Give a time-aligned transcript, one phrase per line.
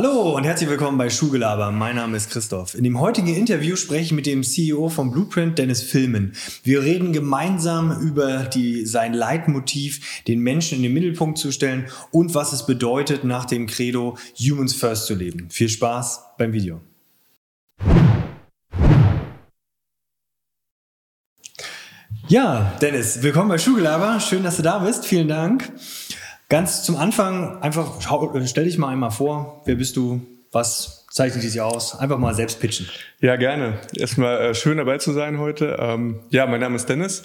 [0.00, 1.72] Hallo und herzlich willkommen bei Schuhgelaber.
[1.72, 2.76] Mein Name ist Christoph.
[2.76, 6.36] In dem heutigen Interview spreche ich mit dem CEO von Blueprint, Dennis Filmen.
[6.62, 12.36] Wir reden gemeinsam über die, sein Leitmotiv, den Menschen in den Mittelpunkt zu stellen und
[12.36, 15.50] was es bedeutet, nach dem Credo Humans First zu leben.
[15.50, 16.80] Viel Spaß beim Video.
[22.28, 24.20] Ja, Dennis, willkommen bei Schuhgelaber.
[24.20, 25.06] Schön, dass du da bist.
[25.06, 25.72] Vielen Dank.
[26.48, 28.00] Ganz zum Anfang, einfach
[28.46, 31.98] stell dich mal einmal vor, wer bist du, was zeichnet dich aus?
[31.98, 32.88] Einfach mal selbst pitchen.
[33.20, 33.78] Ja, gerne.
[33.94, 35.76] Erstmal äh, schön dabei zu sein heute.
[35.78, 37.22] Ähm, ja, mein Name ist Dennis,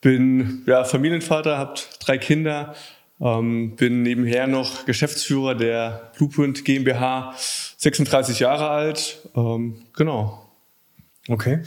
[0.00, 2.74] bin ja, Familienvater, habe drei Kinder,
[3.20, 7.32] ähm, bin nebenher noch Geschäftsführer der Blueprint GmbH,
[7.76, 9.18] 36 Jahre alt.
[9.36, 10.43] Ähm, genau.
[11.28, 11.60] Okay.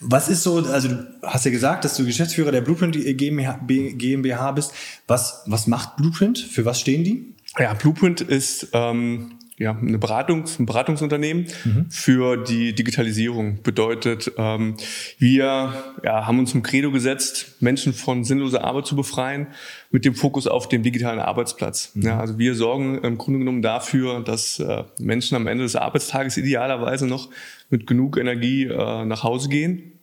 [0.00, 4.72] Was ist so, also du hast ja gesagt, dass du Geschäftsführer der Blueprint GmbH bist.
[5.06, 6.38] Was, was macht Blueprint?
[6.38, 7.34] Für was stehen die?
[7.58, 11.86] Ja, Blueprint ist ähm, ja, eine Beratungs-, ein Beratungsunternehmen mhm.
[11.88, 13.62] für die Digitalisierung.
[13.62, 14.76] Bedeutet, ähm,
[15.18, 19.46] wir ja, haben uns zum Credo gesetzt, Menschen von sinnloser Arbeit zu befreien,
[19.92, 21.92] mit dem Fokus auf dem digitalen Arbeitsplatz.
[21.94, 22.02] Mhm.
[22.02, 26.36] Ja, also wir sorgen im Grunde genommen dafür, dass äh, Menschen am Ende des Arbeitstages
[26.36, 27.30] idealerweise noch
[27.70, 29.98] mit genug Energie äh, nach Hause gehen.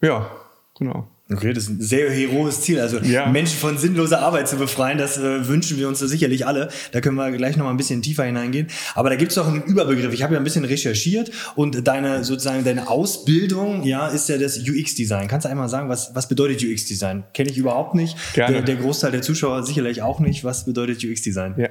[0.00, 0.30] Ja,
[0.78, 1.13] genau.
[1.36, 2.80] Okay, das ist ein sehr heroes Ziel.
[2.80, 3.26] Also ja.
[3.26, 6.68] Menschen von sinnloser Arbeit zu befreien, das äh, wünschen wir uns sicherlich alle.
[6.92, 8.68] Da können wir gleich noch mal ein bisschen tiefer hineingehen.
[8.94, 10.12] Aber da gibt es auch einen Überbegriff.
[10.12, 14.58] Ich habe ja ein bisschen recherchiert und deine sozusagen deine Ausbildung, ja, ist ja das
[14.58, 15.28] UX-Design.
[15.28, 17.24] Kannst du einmal sagen, was, was bedeutet UX-Design?
[17.32, 18.16] Kenne ich überhaupt nicht.
[18.36, 20.44] Der, der, Großteil der Zuschauer sicherlich auch nicht.
[20.44, 21.54] Was bedeutet UX-Design?
[21.56, 21.68] Ja.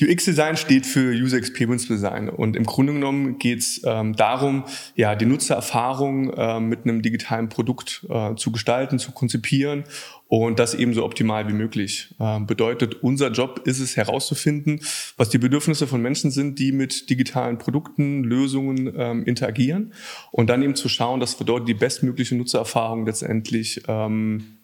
[0.00, 5.14] UX-Design steht für User Experience Design und im Grunde genommen geht es ähm, darum, ja,
[5.14, 9.84] die Nutzererfahrung äh, mit einem digitalen Produkt äh, zu gestalten, zu konzipieren
[10.28, 12.14] und das eben so optimal wie möglich.
[12.18, 14.80] Ähm, bedeutet, unser Job ist es herauszufinden,
[15.16, 19.92] was die Bedürfnisse von Menschen sind, die mit digitalen Produkten, Lösungen ähm, interagieren
[20.30, 24.58] und dann eben zu schauen, dass wir dort die bestmögliche Nutzererfahrung letztendlich ähm,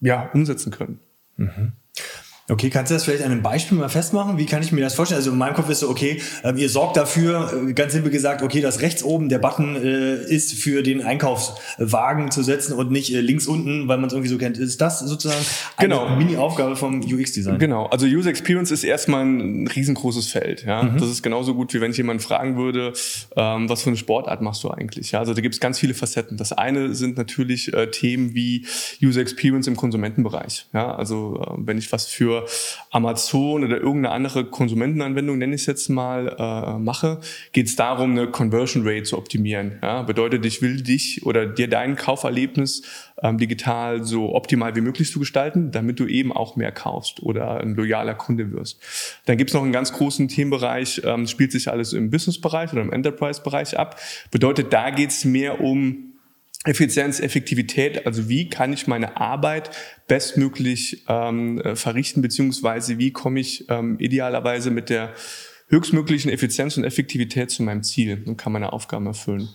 [0.00, 1.00] ja, umsetzen können.
[1.36, 1.72] Mhm.
[2.50, 4.38] Okay, kannst du das vielleicht an einem Beispiel mal festmachen?
[4.38, 5.18] Wie kann ich mir das vorstellen?
[5.18, 8.40] Also in meinem Kopf ist so, okay, äh, ihr sorgt dafür, äh, ganz simpel gesagt,
[8.40, 13.14] okay, dass rechts oben der Button äh, ist für den Einkaufswagen zu setzen und nicht
[13.14, 14.56] äh, links unten, weil man es irgendwie so kennt.
[14.56, 15.44] Ist das sozusagen
[15.76, 16.16] eine genau.
[16.16, 17.58] Mini-Aufgabe vom UX-Design?
[17.58, 20.64] Genau, also User Experience ist erstmal ein riesengroßes Feld.
[20.64, 20.84] Ja?
[20.84, 20.96] Mhm.
[20.96, 22.94] Das ist genauso gut, wie wenn ich jemanden fragen würde,
[23.36, 25.12] ähm, was für eine Sportart machst du eigentlich?
[25.12, 25.18] Ja?
[25.18, 26.38] Also da gibt es ganz viele Facetten.
[26.38, 28.64] Das eine sind natürlich äh, Themen wie
[29.02, 30.66] User Experience im Konsumentenbereich.
[30.72, 30.94] Ja?
[30.94, 32.37] Also äh, wenn ich was für
[32.90, 37.20] Amazon oder irgendeine andere Konsumentenanwendung, nenne ich es jetzt mal, äh, mache,
[37.52, 39.78] geht es darum, eine Conversion Rate zu optimieren.
[39.82, 40.02] Ja?
[40.02, 42.82] Bedeutet, ich will dich oder dir dein Kauferlebnis
[43.22, 47.60] ähm, digital so optimal wie möglich zu gestalten, damit du eben auch mehr kaufst oder
[47.60, 48.80] ein loyaler Kunde wirst.
[49.26, 52.82] Dann gibt es noch einen ganz großen Themenbereich, ähm, spielt sich alles im Business-Bereich oder
[52.82, 54.00] im Enterprise-Bereich ab.
[54.30, 56.07] Bedeutet, da geht es mehr um
[56.68, 59.70] Effizienz, Effektivität, also wie kann ich meine Arbeit
[60.06, 65.14] bestmöglich ähm, äh, verrichten, beziehungsweise wie komme ich ähm, idealerweise mit der
[65.68, 69.48] höchstmöglichen Effizienz und Effektivität zu meinem Ziel und kann meine Aufgaben erfüllen.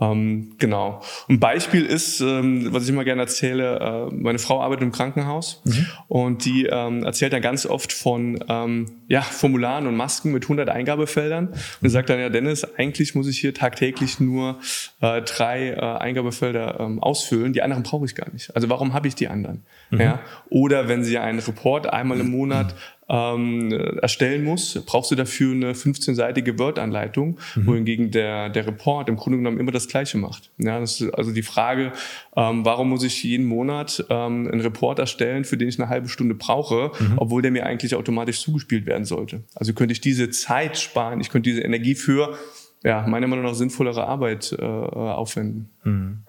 [0.00, 1.00] Ähm, genau.
[1.28, 5.62] Ein Beispiel ist, ähm, was ich immer gerne erzähle, äh, meine Frau arbeitet im Krankenhaus
[5.64, 5.86] mhm.
[6.08, 10.68] und die ähm, erzählt dann ganz oft von ähm, ja, Formularen und Masken mit 100
[10.68, 14.58] Eingabefeldern und sagt dann, ja Dennis, eigentlich muss ich hier tagtäglich nur
[15.00, 18.54] äh, drei äh, Eingabefelder ähm, ausfüllen, die anderen brauche ich gar nicht.
[18.54, 19.64] Also warum habe ich die anderen?
[19.90, 20.00] Mhm.
[20.00, 20.20] Ja?
[20.50, 22.74] Oder wenn Sie einen Report einmal im Monat
[23.08, 23.70] ähm,
[24.02, 27.66] erstellen muss, brauchst du dafür eine 15-seitige Word-Anleitung, mhm.
[27.66, 30.50] wohingegen der, der Report im Grunde genommen immer das Gleiche macht.
[30.58, 31.92] Ja, das ist also die Frage,
[32.36, 36.08] ähm, warum muss ich jeden Monat ähm, einen Report erstellen, für den ich eine halbe
[36.08, 37.14] Stunde brauche, mhm.
[37.18, 39.42] obwohl der mir eigentlich automatisch zugespielt werden sollte.
[39.54, 42.36] Also könnte ich diese Zeit sparen, ich könnte diese Energie für
[42.82, 45.70] ja, meiner Meinung nach sinnvollere Arbeit äh, aufwenden.
[45.84, 46.22] Mhm.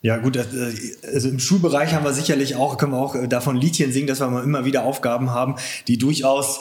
[0.00, 0.44] Ja, gut, äh,
[1.12, 4.20] also im Schulbereich haben wir sicherlich auch, können wir auch äh, davon Liedchen singen, dass
[4.20, 5.56] wir mal immer wieder Aufgaben haben,
[5.88, 6.60] die durchaus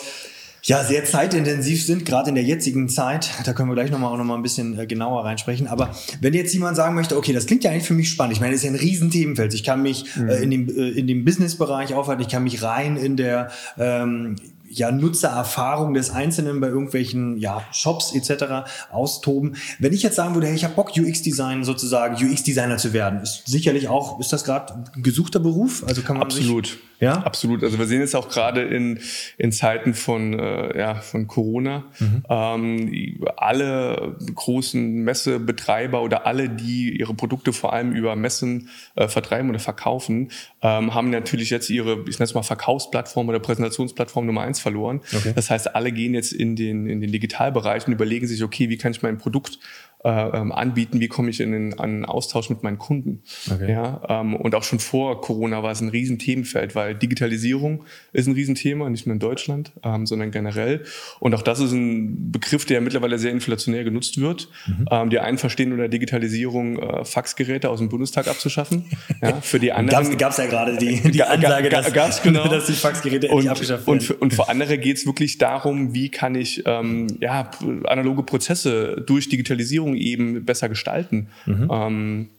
[0.63, 3.29] ja, sehr zeitintensiv sind, gerade in der jetzigen Zeit.
[3.45, 5.67] Da können wir gleich nochmal auch nochmal ein bisschen äh, genauer reinsprechen.
[5.67, 8.33] Aber wenn jetzt jemand sagen möchte, okay, das klingt ja eigentlich für mich spannend.
[8.33, 9.53] Ich meine, das ist ja ein Riesenthemenfeld.
[9.53, 10.29] Ich kann mich mhm.
[10.29, 14.35] äh, in dem, äh, in dem Businessbereich aufhalten, ich kann mich rein in der ähm,
[14.77, 18.69] ja, Nutzererfahrung des Einzelnen bei irgendwelchen ja, Shops etc.
[18.91, 19.55] austoben.
[19.79, 23.43] Wenn ich jetzt sagen würde, hey, ich habe Bock, UX-Design sozusagen, UX-Designer zu werden, ist
[23.45, 25.83] sicherlich auch, ist das gerade gesuchter Beruf?
[25.87, 26.77] Also kann man Absolut.
[26.99, 27.21] Ja?
[27.23, 27.63] Absolut.
[27.63, 28.99] Also wir sehen jetzt auch gerade in,
[29.37, 32.23] in Zeiten von, äh, ja, von Corona, mhm.
[32.29, 39.49] ähm, alle großen Messebetreiber oder alle, die ihre Produkte vor allem über Messen äh, vertreiben
[39.49, 44.41] oder verkaufen, ähm, haben natürlich jetzt ihre, ich nenne es mal Verkaufsplattform oder Präsentationsplattform Nummer
[44.41, 45.01] eins verloren.
[45.15, 45.33] Okay.
[45.35, 48.77] Das heißt, alle gehen jetzt in den, in den Digitalbereich und überlegen sich, okay, wie
[48.77, 49.59] kann ich mein Produkt
[50.07, 53.23] äh, ähm, anbieten, wie komme ich in den an Austausch mit meinen Kunden.
[53.51, 53.69] Okay.
[53.69, 57.83] Ja, ähm, und auch schon vor Corona war es ein Riesenthemenfeld, weil Digitalisierung
[58.13, 60.85] ist ein Riesenthema, nicht nur in Deutschland, ähm, sondern generell.
[61.19, 64.47] Und auch das ist ein Begriff, der mittlerweile sehr inflationär genutzt wird.
[64.65, 64.85] Mhm.
[64.89, 68.85] Ähm, die einen verstehen unter Digitalisierung äh, Faxgeräte aus dem Bundestag abzuschaffen.
[69.21, 72.47] ja, für die anderen gab es ja gerade die, die Ansage, dass, gab's, genau.
[72.49, 73.99] dass die Faxgeräte und, abgeschafft werden.
[73.99, 77.51] Und für, und für andere geht es wirklich darum, wie kann ich ähm, ja,
[77.83, 81.27] analoge Prozesse durch Digitalisierung eben besser gestalten.
[81.45, 81.69] Mhm.
[81.71, 82.29] Ähm,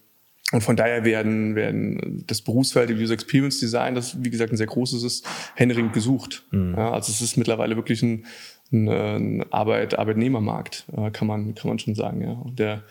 [0.50, 4.56] und von daher werden, werden das Berufsfeld im User Experience Design, das wie gesagt ein
[4.56, 6.44] sehr großes ist, händeringend gesucht.
[6.52, 6.74] Mhm.
[6.74, 8.24] Ja, also es ist mittlerweile wirklich ein,
[8.72, 12.22] ein, ein Arbeit, Arbeitnehmermarkt, äh, kann man, kann man schon sagen.
[12.22, 12.32] Ja.
[12.32, 12.82] Und der,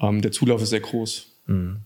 [0.00, 1.26] ähm, der Zulauf ist sehr groß.
[1.46, 1.80] Mhm.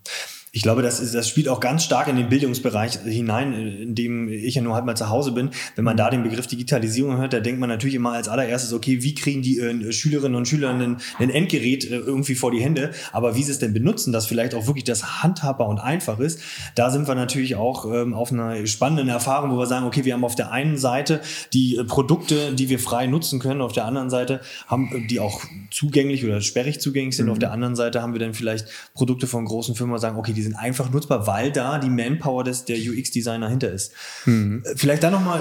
[0.52, 4.28] Ich glaube, das, ist, das spielt auch ganz stark in den Bildungsbereich hinein, in dem
[4.28, 5.50] ich ja nur halt mal zu Hause bin.
[5.76, 9.02] Wenn man da den Begriff Digitalisierung hört, da denkt man natürlich immer als allererstes, okay,
[9.02, 12.92] wie kriegen die äh, Schülerinnen und Schüler ein, ein Endgerät äh, irgendwie vor die Hände,
[13.12, 16.40] aber wie sie es denn benutzen, dass vielleicht auch wirklich das handhabbar und einfach ist,
[16.74, 20.14] da sind wir natürlich auch ähm, auf einer spannenden Erfahrung, wo wir sagen, okay, wir
[20.14, 21.20] haben auf der einen Seite
[21.52, 25.20] die äh, Produkte, die wir frei nutzen können, auf der anderen Seite haben äh, die
[25.20, 27.32] auch zugänglich oder sperrig zugänglich sind, mhm.
[27.32, 30.44] auf der anderen Seite haben wir dann vielleicht Produkte von großen Firmen, sagen, okay, die
[30.44, 33.92] sind einfach nutzbar, weil da die Manpower des, der UX-Designer hinter ist.
[34.24, 34.62] Mhm.
[34.76, 35.40] Vielleicht da nochmal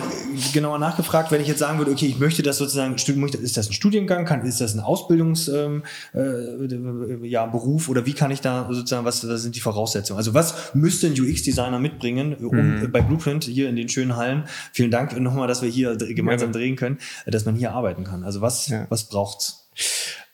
[0.54, 3.74] genauer nachgefragt, wenn ich jetzt sagen würde, okay, ich möchte das sozusagen, ist das ein
[3.74, 5.84] Studiengang, kann, ist das ein Ausbildungsberuf
[6.16, 10.18] ähm, äh, ja, Beruf, oder wie kann ich da sozusagen, was, was sind die Voraussetzungen?
[10.18, 12.92] Also was müsste ein UX-Designer mitbringen, um mhm.
[12.92, 16.54] bei Blueprint hier in den schönen Hallen, vielen Dank nochmal, dass wir hier gemeinsam ja.
[16.54, 16.98] drehen können,
[17.28, 18.24] dass man hier arbeiten kann.
[18.24, 18.88] Also was, ja.
[18.90, 19.68] was braucht's?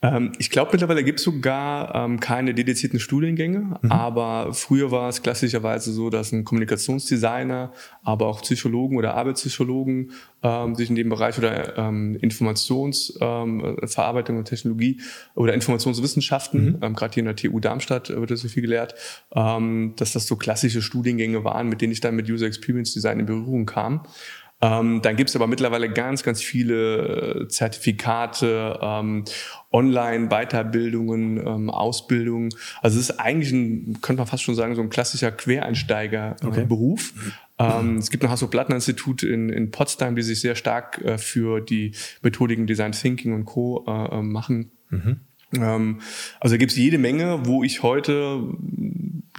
[0.03, 3.91] Ähm, ich glaube, mittlerweile gibt es sogar ähm, keine dedizierten Studiengänge, mhm.
[3.91, 7.71] aber früher war es klassischerweise so, dass ein Kommunikationsdesigner,
[8.03, 10.11] aber auch Psychologen oder Arbeitspsychologen
[10.43, 14.99] ähm, sich in dem Bereich oder ähm, Informationsverarbeitung ähm, und Technologie
[15.35, 16.79] oder Informationswissenschaften, mhm.
[16.81, 18.95] ähm, gerade hier in der TU Darmstadt wird das so viel gelehrt,
[19.31, 23.25] dass das so klassische Studiengänge waren, mit denen ich dann mit User Experience Design in
[23.25, 24.03] Berührung kam.
[24.63, 29.25] Ähm, dann gibt es aber mittlerweile ganz, ganz viele äh, Zertifikate, ähm,
[29.73, 32.49] Online-Weiterbildungen, ähm, Ausbildungen.
[32.81, 37.13] Also es ist eigentlich ein, könnte man fast schon sagen, so ein klassischer Quereinsteiger-Beruf.
[37.57, 37.79] Äh, okay.
[37.79, 41.91] Ähm, es gibt ein Hasso-Plattner-Institut in, in Potsdam, die sich sehr stark äh, für die
[42.21, 43.83] Methodiken Design Thinking und Co.
[43.85, 44.71] Äh, äh machen.
[44.89, 45.19] Mhm.
[45.55, 45.99] Ähm,
[46.39, 48.43] also da gibt es jede Menge, wo ich heute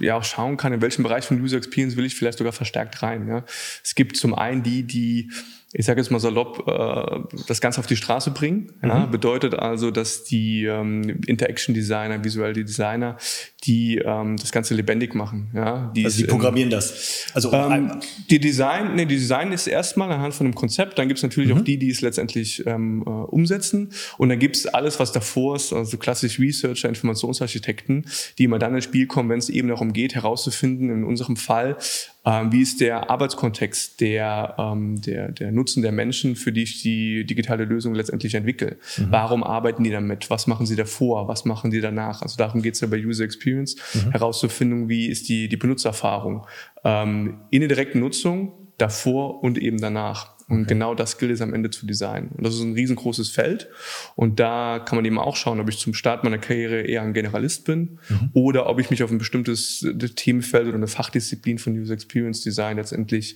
[0.05, 3.01] ja auch schauen kann, in welchem Bereich von User Experience will ich vielleicht sogar verstärkt
[3.01, 3.27] rein.
[3.27, 3.43] Ja.
[3.83, 5.31] Es gibt zum einen die, die
[5.73, 8.71] ich sage jetzt mal salopp, äh, das Ganze auf die Straße bringen.
[8.81, 9.05] Ja?
[9.05, 9.11] Mhm.
[9.11, 13.17] Bedeutet also, dass die ähm, Interaction Designer, Visual Designer,
[13.65, 15.51] die ähm, das Ganze lebendig machen.
[15.53, 15.91] Ja?
[15.95, 17.27] Die also die programmieren in, das.
[17.33, 20.97] Also ähm, die Design, nee, die Design ist erstmal anhand von einem Konzept.
[20.97, 21.59] Dann gibt es natürlich mhm.
[21.59, 23.91] auch die, die es letztendlich ähm, äh, umsetzen.
[24.17, 28.05] Und dann gibt es alles, was davor ist, also klassisch Researcher, Informationsarchitekten,
[28.37, 31.75] die immer dann ins Spiel kommen, wenn es eben darum geht, herauszufinden, in unserem Fall,
[31.75, 31.79] ähm,
[32.25, 37.23] wie ist der Arbeitskontext der, ähm, der, der Nutzen der Menschen, für die ich die
[37.25, 38.77] digitale Lösung letztendlich entwickle?
[38.97, 39.07] Mhm.
[39.09, 40.29] Warum arbeiten die damit?
[40.29, 41.27] Was machen sie davor?
[41.27, 42.21] Was machen sie danach?
[42.21, 44.11] Also darum geht es ja bei User Experience, mhm.
[44.11, 46.47] herauszufinden, wie ist die, die Benutzererfahrung
[46.83, 50.34] ähm, in der direkten Nutzung, davor und eben danach.
[50.47, 50.69] Und okay.
[50.69, 52.29] genau das gilt es am Ende zu designen.
[52.29, 53.67] Und das ist ein riesengroßes Feld.
[54.15, 57.13] Und da kann man eben auch schauen, ob ich zum Start meiner Karriere eher ein
[57.13, 58.29] Generalist bin mhm.
[58.33, 62.41] oder ob ich mich auf ein bestimmtes äh, Themenfeld oder eine Fachdisziplin von User Experience
[62.41, 63.35] Design letztendlich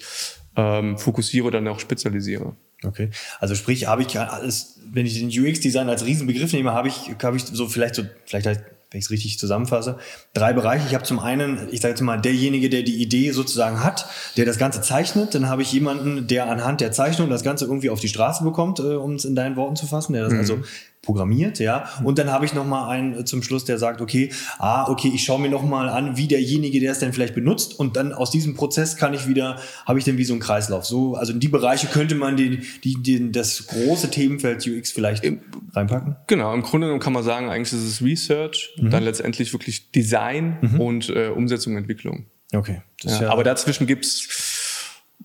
[0.55, 2.55] ähm, fokussiere oder dann auch spezialisiere.
[2.83, 3.09] Okay.
[3.39, 7.37] Also sprich, habe ich alles, wenn ich den UX-Design als Riesenbegriff nehme, habe ich, habe
[7.37, 9.97] ich so vielleicht so, vielleicht halt wenn ich es richtig zusammenfasse,
[10.33, 10.85] drei Bereiche.
[10.87, 14.45] Ich habe zum einen, ich sage jetzt mal, derjenige, der die Idee sozusagen hat, der
[14.45, 15.35] das Ganze zeichnet.
[15.35, 18.79] Dann habe ich jemanden, der anhand der Zeichnung das Ganze irgendwie auf die Straße bekommt,
[18.79, 20.39] äh, um es in deinen Worten zu fassen, der das mhm.
[20.39, 20.59] also
[21.01, 21.89] programmiert, ja.
[22.03, 25.11] Und dann habe ich noch mal einen äh, zum Schluss, der sagt, okay, ah, okay,
[25.13, 28.13] ich schaue mir noch mal an, wie derjenige, der es denn vielleicht benutzt, und dann
[28.13, 30.85] aus diesem Prozess kann ich wieder, habe ich dann wie so einen Kreislauf.
[30.85, 35.23] So, also in die Bereiche könnte man den, die, den, das große Themenfeld UX vielleicht
[35.23, 35.39] Im,
[35.73, 36.17] reinpacken.
[36.27, 38.89] Genau, im Grunde genommen kann man sagen, eigentlich ist es Research, mhm.
[38.89, 40.79] dann letztendlich wirklich Design mhm.
[40.81, 42.25] und äh, Umsetzung, Entwicklung.
[42.53, 42.81] Okay.
[43.03, 44.27] Ja, ja, aber dazwischen gibt's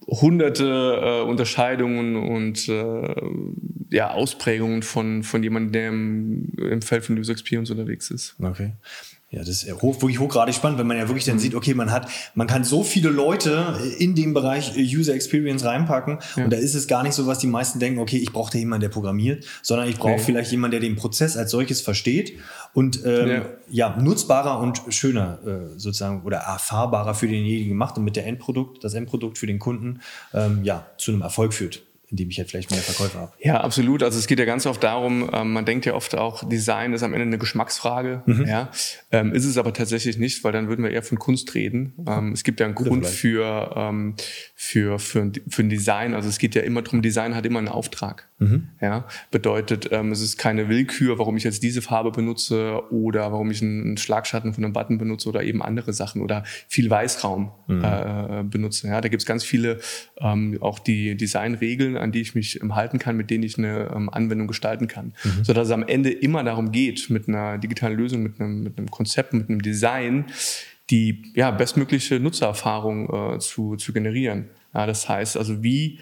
[0.06, 3.14] hunderte äh, Unterscheidungen und äh,
[3.90, 8.36] ja, Ausprägungen von, von jemandem, der im, im Feld von User Experience unterwegs ist.
[8.42, 8.72] Okay.
[9.34, 11.40] Ja, das ist hoch, wirklich hochgradig spannend, wenn man ja wirklich dann mhm.
[11.40, 16.18] sieht, okay, man hat, man kann so viele Leute in dem Bereich User Experience reinpacken
[16.36, 16.44] ja.
[16.44, 18.58] und da ist es gar nicht so, was die meisten denken, okay, ich brauche da
[18.58, 20.18] jemanden, der programmiert, sondern ich brauche nee.
[20.18, 22.38] vielleicht jemanden, der den Prozess als solches versteht
[22.74, 23.42] und ähm, ja.
[23.70, 24.00] ja.
[24.00, 28.94] nutzbarer und schöner äh, sozusagen oder erfahrbarer für denjenigen macht und mit der Endprodukt, das
[28.94, 30.00] Endprodukt für den Kunden
[30.32, 31.82] ähm, ja zu einem Erfolg führt
[32.14, 33.32] indem ich jetzt vielleicht mehr Verkäufer habe.
[33.40, 34.04] Ja, absolut.
[34.04, 37.02] Also es geht ja ganz oft darum, ähm, man denkt ja oft auch, Design ist
[37.02, 38.22] am Ende eine Geschmacksfrage.
[38.26, 38.46] Mhm.
[38.46, 38.70] Ja,
[39.10, 41.92] ähm, ist es aber tatsächlich nicht, weil dann würden wir eher von Kunst reden.
[42.06, 44.14] Ähm, es gibt ja einen Grund für,
[44.54, 46.14] für, für, für ein Design.
[46.14, 48.28] Also es geht ja immer darum, Design hat immer einen Auftrag.
[48.38, 48.68] Mhm.
[48.80, 53.60] Ja, bedeutet, es ist keine Willkür, warum ich jetzt diese Farbe benutze oder warum ich
[53.62, 57.84] einen Schlagschatten von einem Button benutze oder eben andere Sachen oder viel Weißraum mhm.
[57.84, 58.88] äh, benutze.
[58.88, 59.80] Ja, da gibt es ganz viele
[60.20, 63.92] ähm, auch die Designregeln, an die ich mich ähm, halten kann, mit denen ich eine
[63.94, 65.44] ähm, Anwendung gestalten kann, mhm.
[65.44, 68.78] so dass es am Ende immer darum geht, mit einer digitalen Lösung, mit einem, mit
[68.78, 70.26] einem Konzept, mit einem Design
[70.90, 74.50] die ja, bestmögliche Nutzererfahrung äh, zu, zu generieren.
[74.74, 75.98] Ja, das heißt also, wie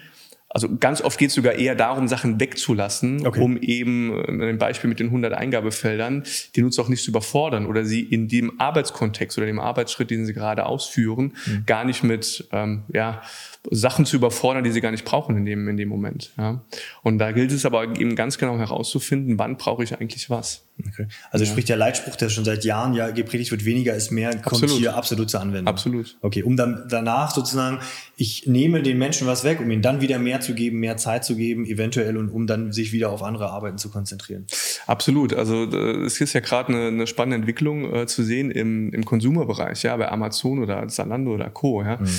[0.53, 3.41] also ganz oft geht es sogar eher darum, Sachen wegzulassen, okay.
[3.41, 6.23] um eben äh, ein Beispiel mit den 100 Eingabefeldern,
[6.55, 10.27] die Nutzer auch nicht zu überfordern oder sie in dem Arbeitskontext oder dem Arbeitsschritt, den
[10.27, 11.63] sie gerade ausführen, mhm.
[11.65, 13.23] gar nicht mit ähm, ja,
[13.71, 16.31] Sachen zu überfordern, die sie gar nicht brauchen in dem, in dem Moment.
[16.37, 16.63] Ja.
[17.01, 20.65] Und da gilt es aber eben ganz genau herauszufinden, wann brauche ich eigentlich was.
[20.79, 21.07] Okay.
[21.31, 21.51] Also ja.
[21.51, 24.79] sprich der Leitspruch, der schon seit Jahren ja gepredigt wird, weniger ist mehr, kommt absolut.
[24.79, 25.67] hier absolut zur Anwendung.
[25.67, 26.17] Absolut.
[26.21, 27.79] Okay, um dann danach sozusagen,
[28.17, 31.23] ich nehme den Menschen was weg, um ihnen dann wieder mehr zu geben, mehr Zeit
[31.23, 34.47] zu geben, eventuell und um dann sich wieder auf andere Arbeiten zu konzentrieren.
[34.87, 35.33] Absolut.
[35.33, 39.83] Also es ist ja gerade eine, eine, spannende Entwicklung äh, zu sehen im, im Konsumerbereich,
[39.83, 41.83] ja, bei Amazon oder Zalando oder Co.
[41.83, 41.97] Ja.
[41.97, 42.09] Mhm.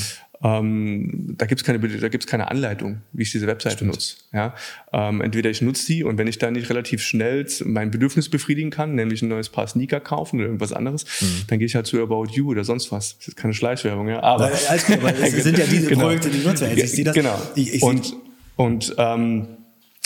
[0.45, 3.93] Ähm, da gibt es keine, da gibt's keine Anleitung, wie ich diese Webseite Stimmt.
[3.93, 4.17] nutze.
[4.33, 4.55] Ja?
[4.93, 8.71] Ähm, entweder ich nutze die und wenn ich dann nicht relativ schnell mein Bedürfnis befriedigen
[8.71, 11.45] kann, nämlich ein neues Paar Sneaker kaufen oder irgendwas anderes, mhm.
[11.49, 13.17] dann gehe ich halt zu About You oder sonst was.
[13.19, 14.23] Das ist keine Schleichwerbung, ja.
[14.23, 16.03] Aber, Weil, aber es sind ja diese genau.
[16.03, 16.67] Projekte, die nutze.
[16.67, 17.15] Also ich sehe das.
[17.15, 17.41] Genau.
[17.55, 18.15] Ich, ich und
[18.57, 19.49] und ähm,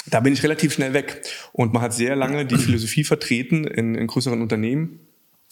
[0.07, 1.23] da bin ich relativ schnell weg.
[1.52, 5.00] Und man hat sehr lange die Philosophie vertreten in, in größeren Unternehmen,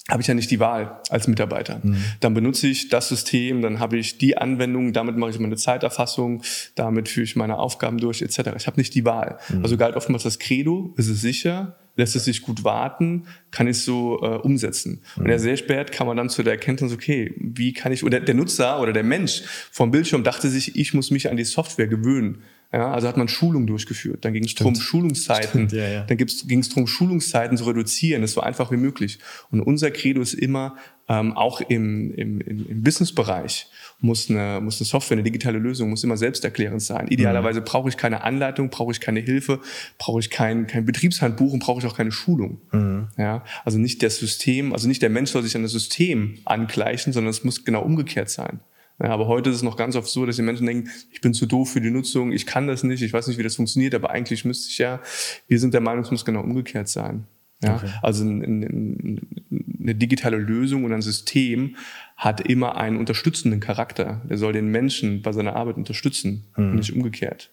[0.09, 1.81] habe ich ja nicht die Wahl als Mitarbeiter.
[1.83, 1.97] Mhm.
[2.21, 6.43] Dann benutze ich das System, dann habe ich die Anwendung, damit mache ich meine Zeiterfassung,
[6.77, 8.53] damit führe ich meine Aufgaben durch, etc.
[8.57, 9.39] Ich habe nicht die Wahl.
[9.49, 9.63] Mhm.
[9.65, 13.81] Also galt oftmals das Credo, ist es sicher, lässt es sich gut warten, kann ich
[13.81, 15.03] so äh, umsetzen.
[15.17, 15.25] Mhm.
[15.25, 18.21] Und ja, sehr spät kam man dann zu der Erkenntnis, okay, wie kann ich, oder
[18.21, 21.89] der Nutzer oder der Mensch vom Bildschirm dachte sich, ich muss mich an die Software
[21.89, 22.43] gewöhnen.
[22.73, 24.25] Ja, also hat man Schulung durchgeführt.
[24.25, 25.69] Dann ging es darum, Schulungszeiten.
[25.69, 26.03] Stimmt, ja, ja.
[26.03, 28.23] Dann ging es darum, Schulungszeiten zu reduzieren.
[28.23, 29.19] Das so einfach wie möglich.
[29.51, 30.77] Und unser Credo ist immer,
[31.09, 33.69] ähm, auch im, im, im Businessbereich
[34.01, 37.09] muss eine, muss eine Software, eine digitale Lösung, muss immer selbsterklärend sein.
[37.09, 37.65] Idealerweise mhm.
[37.65, 39.61] brauche ich keine Anleitung, brauche ich keine Hilfe,
[39.99, 42.61] brauche ich kein, kein Betriebshandbuch und brauche ich auch keine Schulung.
[42.73, 43.09] Mhm.
[43.17, 47.13] Ja, also nicht das System, also nicht der Mensch soll sich an das System angleichen,
[47.13, 48.61] sondern es muss genau umgekehrt sein.
[49.03, 51.35] Ja, aber heute ist es noch ganz oft so, dass die Menschen denken, ich bin
[51.35, 53.95] zu doof für die Nutzung, ich kann das nicht, ich weiß nicht, wie das funktioniert,
[53.95, 55.01] aber eigentlich müsste ich ja.
[55.49, 57.27] Wir sind der Meinung, es muss genau umgekehrt sein.
[57.63, 57.91] Ja, okay.
[58.03, 61.77] Also eine digitale Lösung und ein System
[62.17, 64.23] hat immer einen unterstützenden Charakter.
[64.29, 66.71] Der soll den Menschen bei seiner Arbeit unterstützen hm.
[66.71, 67.51] und nicht umgekehrt.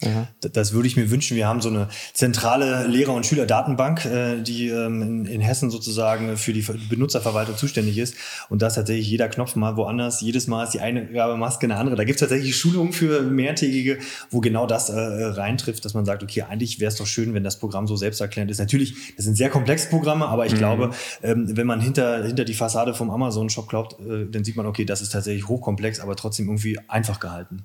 [0.00, 0.28] Ja.
[0.52, 1.36] Das würde ich mir wünschen.
[1.36, 6.36] Wir haben so eine zentrale Lehrer- und Schülerdatenbank, äh, die ähm, in, in, Hessen sozusagen
[6.36, 8.14] für die Benutzerverwaltung zuständig ist.
[8.48, 10.20] Und da ist tatsächlich jeder Knopf mal woanders.
[10.20, 11.02] Jedes Mal ist die eine
[11.36, 11.96] Maske eine andere.
[11.96, 13.98] Da gibt es tatsächlich Schulungen für mehrtägige,
[14.30, 17.42] wo genau das äh, reintrifft, dass man sagt, okay, eigentlich wäre es doch schön, wenn
[17.42, 18.58] das Programm so selbsterklärend ist.
[18.58, 20.58] Natürlich, das sind sehr komplexe Programme, aber ich mhm.
[20.58, 20.90] glaube,
[21.24, 24.84] ähm, wenn man hinter, hinter die Fassade vom Amazon-Shop glaubt, äh, dann sieht man, okay,
[24.84, 27.64] das ist tatsächlich hochkomplex, aber trotzdem irgendwie einfach gehalten.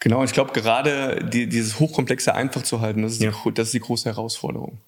[0.00, 3.32] Genau, ich glaube gerade die, dieses Hochkomplexe einfach zu halten, das ist, ja.
[3.44, 4.78] die, das ist die große Herausforderung.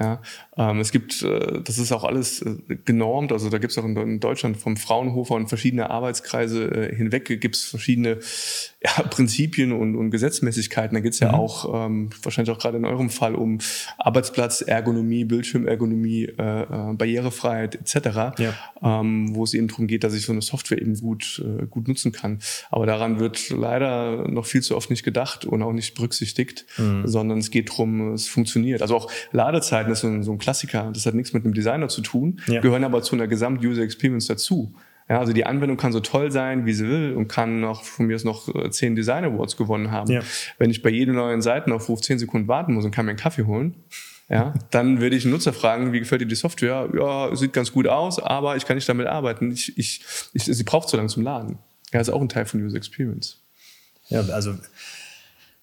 [0.00, 0.22] Ja,
[0.56, 3.84] ähm, es gibt, äh, das ist auch alles äh, genormt, also da gibt es auch
[3.84, 8.18] in, in, Deutschland vom Fraunhofer und verschiedene Arbeitskreise äh, hinweg gibt es verschiedene
[8.82, 10.94] ja, Prinzipien und, und Gesetzmäßigkeiten.
[10.94, 11.34] Da geht es ja mhm.
[11.34, 13.58] auch ähm, wahrscheinlich auch gerade in eurem Fall um
[13.98, 18.54] Arbeitsplatzergonomie, Bildschirmergonomie, äh, äh, Barrierefreiheit etc., ja.
[18.82, 21.88] ähm, wo es eben darum geht, dass ich so eine Software eben gut, äh, gut
[21.88, 22.38] nutzen kann.
[22.70, 27.06] Aber daran wird leider noch viel zu oft nicht gedacht und auch nicht berücksichtigt, mhm.
[27.06, 28.80] sondern es geht darum, es funktioniert.
[28.80, 30.90] Also auch Ladezeit Webseiten ist so ein, so ein Klassiker.
[30.92, 32.60] Das hat nichts mit einem Designer zu tun, ja.
[32.60, 34.74] gehören aber zu einer Gesamt-User-Experience dazu.
[35.08, 38.06] Ja, also die Anwendung kann so toll sein, wie sie will und kann noch von
[38.06, 40.10] mir aus noch äh, zehn Design Awards gewonnen haben.
[40.10, 40.20] Ja.
[40.58, 43.44] Wenn ich bei jedem neuen Seitenaufruf zehn Sekunden warten muss und kann mir einen Kaffee
[43.44, 43.74] holen,
[44.28, 46.88] ja, dann würde ich einen Nutzer fragen, wie gefällt dir die Software?
[46.96, 49.50] Ja, sieht ganz gut aus, aber ich kann nicht damit arbeiten.
[49.50, 51.58] Ich, ich, ich, sie braucht so lange zum Laden.
[51.92, 53.42] Ja, ist auch ein Teil von User Experience.
[54.10, 54.54] Ja, also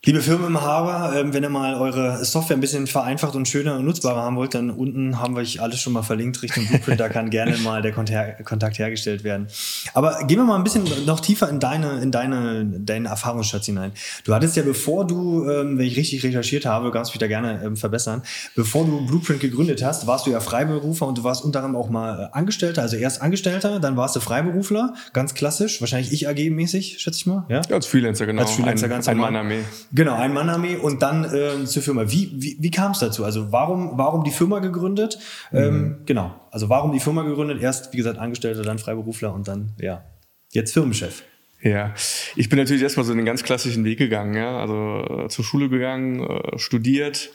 [0.05, 4.21] Liebe Firmeninhaber, ähm, wenn ihr mal eure Software ein bisschen vereinfacht und schöner und nutzbarer
[4.21, 6.99] haben wollt, dann unten haben wir euch alles schon mal verlinkt Richtung Blueprint.
[6.99, 9.47] da kann gerne mal der Kontakt hergestellt werden.
[9.95, 13.91] Aber gehen wir mal ein bisschen noch tiefer in deine, in deine, deine Erfahrungsschatz hinein.
[14.23, 17.61] Du hattest ja, bevor du, ähm, wenn ich richtig recherchiert habe, kannst mich da gerne
[17.65, 18.21] ähm, verbessern,
[18.55, 21.89] bevor du Blueprint gegründet hast, warst du ja Freiberufer und du warst unter anderem auch
[21.89, 27.17] mal Angestellter, also erst Angestellter, dann warst du Freiberufler, ganz klassisch, wahrscheinlich ich AG-mäßig, schätze
[27.17, 27.45] ich mal.
[27.49, 27.61] Ja?
[27.69, 28.43] als Freelancer, genau.
[28.43, 29.63] Als Freelancer, ein, ganz ein Mann-Armee.
[29.93, 32.09] Genau, ein Mann-Armee und dann äh, zur Firma.
[32.11, 33.23] Wie, wie, wie kam es dazu?
[33.23, 35.17] Also warum, warum die Firma gegründet?
[35.51, 35.67] Ähm, mhm.
[35.67, 37.61] Ähm, genau, also warum die Firma gegründet?
[37.61, 40.03] Erst, wie gesagt, Angestellter, dann Freiberufler und dann, ja,
[40.51, 41.23] jetzt Firmenchef.
[41.61, 41.93] Ja,
[42.35, 45.69] ich bin natürlich erstmal so den ganz klassischen Weg gegangen, ja, also äh, zur Schule
[45.69, 47.29] gegangen, äh, studiert.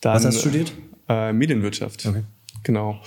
[0.00, 0.72] Dann, Was hast du studiert?
[1.08, 2.06] Äh, Medienwirtschaft.
[2.06, 2.22] Okay.
[2.66, 3.00] Genau.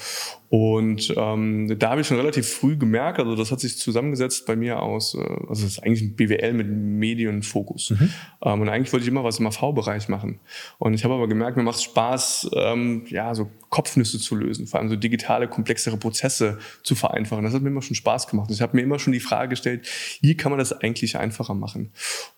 [0.48, 4.56] Und ähm, da habe ich schon relativ früh gemerkt, also das hat sich zusammengesetzt bei
[4.56, 7.92] mir aus, äh, also das ist eigentlich ein BWL mit Medienfokus.
[7.92, 8.10] Mhm.
[8.42, 10.39] Ähm, und eigentlich wollte ich immer was im AV-Bereich machen.
[10.78, 14.66] Und ich habe aber gemerkt, mir macht es Spaß, ähm, ja, so Kopfnüsse zu lösen,
[14.66, 17.44] vor allem so digitale, komplexere Prozesse zu vereinfachen.
[17.44, 18.50] Das hat mir immer schon Spaß gemacht.
[18.50, 19.88] Ich habe mir immer schon die Frage gestellt,
[20.22, 21.92] wie kann man das eigentlich einfacher machen?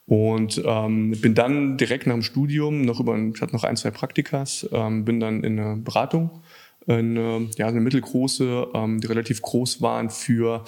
[0.06, 3.92] Und ähm, bin dann direkt nach dem Studium noch über, ich hatte noch ein, zwei
[3.92, 6.42] Praktikas, ähm, bin dann in eine Beratung
[6.88, 10.64] eine, ja, eine mittelgroße, ähm, die relativ groß waren für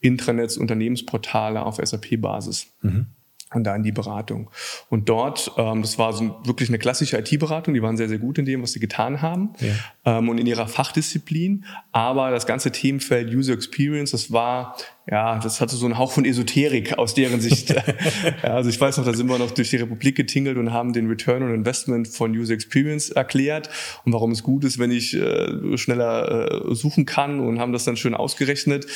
[0.00, 2.68] Intranets, Unternehmensportale auf SAP-Basis.
[2.82, 3.06] Mhm
[3.54, 4.50] und da in die Beratung.
[4.90, 8.38] Und dort, ähm, das war so wirklich eine klassische IT-Beratung, die waren sehr, sehr gut
[8.38, 10.18] in dem, was sie getan haben ja.
[10.18, 11.64] ähm, und in ihrer Fachdisziplin.
[11.92, 14.76] Aber das ganze Themenfeld User Experience, das war
[15.10, 17.68] ja, das hatte so einen Hauch von Esoterik aus deren Sicht.
[18.42, 20.94] ja, also ich weiß noch, da sind wir noch durch die Republik getingelt und haben
[20.94, 23.68] den Return on Investment von User Experience erklärt
[24.04, 27.84] und warum es gut ist, wenn ich äh, schneller äh, suchen kann und haben das
[27.84, 28.86] dann schön ausgerechnet,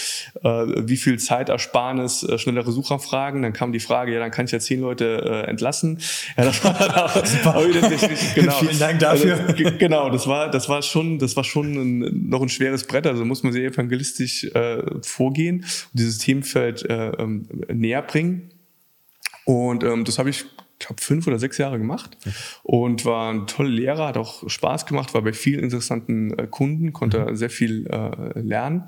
[0.43, 3.43] äh, wie viel Zeitersparnis äh, schnellere Suchanfragen.
[3.43, 5.99] Dann kam die Frage, ja, dann kann ich ja zehn Leute äh, entlassen.
[6.38, 8.53] Ja, das war dann auch, nicht, genau.
[8.53, 9.41] Vielen Dank dafür.
[9.47, 13.07] Also, genau, das war, das war schon, das war schon ein, noch ein schweres Brett.
[13.07, 15.67] Also muss man sehr evangelistisch äh, vorgehen
[15.99, 18.50] dieses Themenfeld äh, ähm, näher bringen.
[19.45, 20.45] Und ähm, das habe ich,
[20.78, 22.17] glaube fünf oder sechs Jahre gemacht
[22.62, 26.93] und war ein toller Lehrer, hat auch Spaß gemacht, war bei vielen interessanten äh, Kunden,
[26.93, 27.37] konnte mhm.
[27.37, 28.85] sehr viel äh, lernen.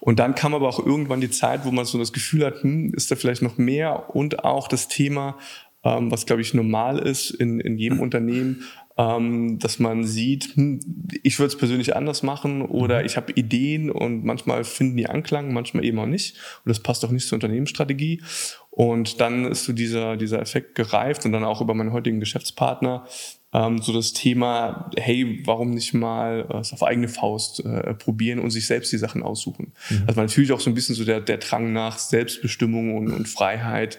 [0.00, 2.92] Und dann kam aber auch irgendwann die Zeit, wo man so das Gefühl hat, hm,
[2.94, 5.38] ist da vielleicht noch mehr und auch das Thema,
[5.84, 8.02] ähm, was glaube ich normal ist in, in jedem mhm.
[8.02, 8.64] Unternehmen,
[8.98, 10.80] ähm, dass man sieht, hm,
[11.22, 13.06] ich würde es persönlich anders machen oder mhm.
[13.06, 16.36] ich habe Ideen und manchmal finden die Anklang, manchmal eben auch nicht.
[16.64, 18.22] Und das passt auch nicht zur Unternehmensstrategie.
[18.70, 23.06] Und dann ist so dieser, dieser Effekt gereift und dann auch über meinen heutigen Geschäftspartner
[23.52, 28.40] ähm, so das Thema, hey, warum nicht mal äh, es auf eigene Faust äh, probieren
[28.40, 29.72] und sich selbst die Sachen aussuchen.
[29.88, 30.04] Mhm.
[30.06, 33.98] Also natürlich auch so ein bisschen so der, der Drang nach Selbstbestimmung und, und Freiheit,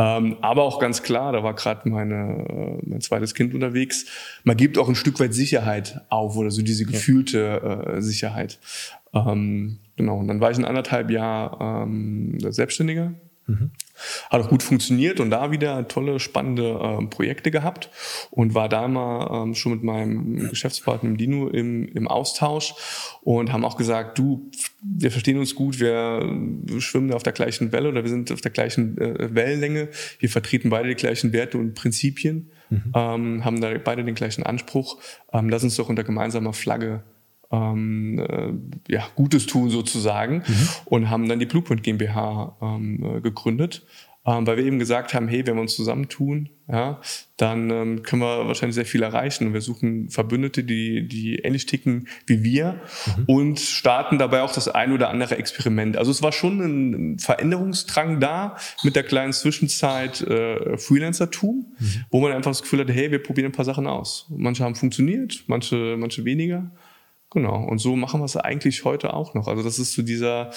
[0.00, 4.06] ähm, aber auch ganz klar, da war gerade meine äh, mein zweites Kind unterwegs.
[4.44, 8.58] Man gibt auch ein Stück weit Sicherheit auf oder so diese gefühlte äh, Sicherheit.
[9.12, 10.16] Ähm, genau.
[10.16, 13.12] Und dann war ich in anderthalb Jahr ähm, Selbstständiger.
[13.50, 13.70] Mhm.
[14.30, 17.90] Hat auch gut funktioniert und da wieder tolle, spannende äh, Projekte gehabt
[18.30, 22.74] und war da mal ähm, schon mit meinem Geschäftspartner im Dino im, im Austausch
[23.20, 24.50] und haben auch gesagt, du,
[24.82, 26.34] wir verstehen uns gut, wir
[26.78, 30.70] schwimmen auf der gleichen Welle oder wir sind auf der gleichen äh, Wellenlänge, wir vertreten
[30.70, 32.92] beide die gleichen Werte und Prinzipien, mhm.
[32.94, 34.98] ähm, haben da beide den gleichen Anspruch,
[35.32, 37.02] ähm, lass uns doch unter gemeinsamer Flagge
[37.50, 40.68] ähm, äh, ja, Gutes tun sozusagen mhm.
[40.84, 43.84] und haben dann die Blueprint GmbH ähm, äh, gegründet,
[44.24, 47.00] ähm, weil wir eben gesagt haben, hey, wenn wir uns zusammentun, ja,
[47.36, 49.46] dann ähm, können wir wahrscheinlich sehr viel erreichen.
[49.46, 52.80] Und wir suchen Verbündete, die, die ähnlich ticken wie wir
[53.16, 53.24] mhm.
[53.26, 55.96] und starten dabei auch das ein oder andere Experiment.
[55.96, 62.04] Also es war schon ein Veränderungsdrang da mit der kleinen Zwischenzeit äh, Freelancer-Tum, mhm.
[62.10, 64.26] wo man einfach das Gefühl hatte, hey, wir probieren ein paar Sachen aus.
[64.28, 66.70] Manche haben funktioniert, manche, manche weniger.
[67.30, 67.64] Genau.
[67.64, 69.46] Und so machen wir es eigentlich heute auch noch.
[69.46, 70.50] Also das ist so dieser,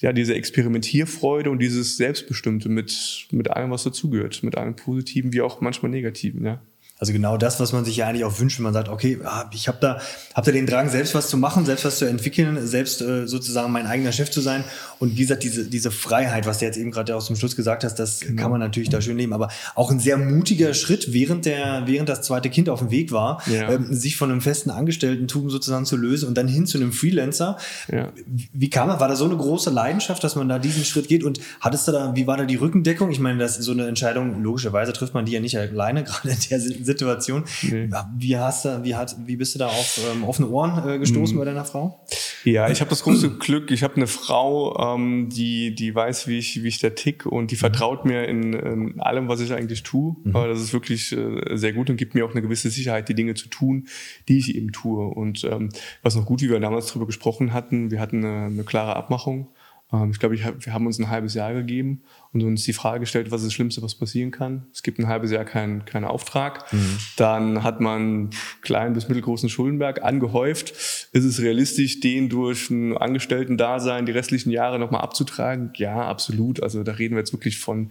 [0.00, 4.42] ja, diese Experimentierfreude und dieses Selbstbestimmte mit, mit allem, was dazugehört.
[4.42, 6.62] Mit allem Positiven wie auch manchmal Negativen, ja.
[7.00, 9.50] Also genau das, was man sich ja eigentlich auch wünscht, wenn man sagt, okay, ah,
[9.52, 10.00] ich habe da,
[10.32, 13.72] hab da den Drang, selbst was zu machen, selbst was zu entwickeln, selbst äh, sozusagen
[13.72, 14.62] mein eigener Chef zu sein.
[15.00, 17.82] Und wie gesagt, diese, diese Freiheit, was du jetzt eben gerade aus dem Schluss gesagt
[17.82, 18.40] hast, das genau.
[18.40, 19.32] kann man natürlich da schön leben.
[19.32, 23.10] Aber auch ein sehr mutiger Schritt, während der, während das zweite Kind auf dem Weg
[23.10, 23.72] war, ja.
[23.72, 27.58] ähm, sich von einem festen Angestellten-Tum sozusagen zu lösen und dann hin zu einem Freelancer.
[27.90, 28.12] Ja.
[28.52, 29.00] Wie kam er?
[29.00, 31.24] War da so eine große Leidenschaft, dass man da diesen Schritt geht?
[31.24, 33.10] Und hattest du da, wie war da die Rückendeckung?
[33.10, 36.30] Ich meine, das ist so eine Entscheidung, logischerweise trifft man die ja nicht alleine, gerade
[36.30, 37.44] in der Situation.
[37.62, 37.88] Nee.
[38.16, 41.34] Wie, hast du, wie, hat, wie bist du da auf ähm, offene Ohren äh, gestoßen
[41.34, 41.40] mhm.
[41.40, 42.04] bei deiner Frau?
[42.44, 46.38] Ja, ich habe das große Glück, ich habe eine Frau, ähm, die, die weiß, wie
[46.38, 49.82] ich, wie ich da tick und die vertraut mir in, in allem, was ich eigentlich
[49.82, 50.14] tue.
[50.24, 50.32] Mhm.
[50.32, 53.34] das ist wirklich äh, sehr gut und gibt mir auch eine gewisse Sicherheit, die Dinge
[53.34, 53.88] zu tun,
[54.28, 55.06] die ich eben tue.
[55.06, 55.70] Und ähm,
[56.02, 59.48] was noch gut, wie wir damals darüber gesprochen hatten, wir hatten eine, eine klare Abmachung.
[59.94, 62.02] Ähm, ich glaube, wir haben uns ein halbes Jahr gegeben
[62.32, 64.66] und uns die Frage gestellt, was ist das Schlimmste, was passieren kann.
[64.72, 66.72] Es gibt ein halbes Jahr keinen keinen Auftrag.
[66.72, 66.98] Mhm.
[67.16, 68.30] Dann hat man
[68.60, 70.70] kleinen bis mittelgroßen Schuldenberg angehäuft.
[71.12, 75.70] Ist es realistisch, den durch ein Angestellten-Dasein die restlichen Jahre nochmal abzutragen?
[75.76, 76.62] Ja, absolut.
[76.62, 77.90] Also da reden wir jetzt wirklich von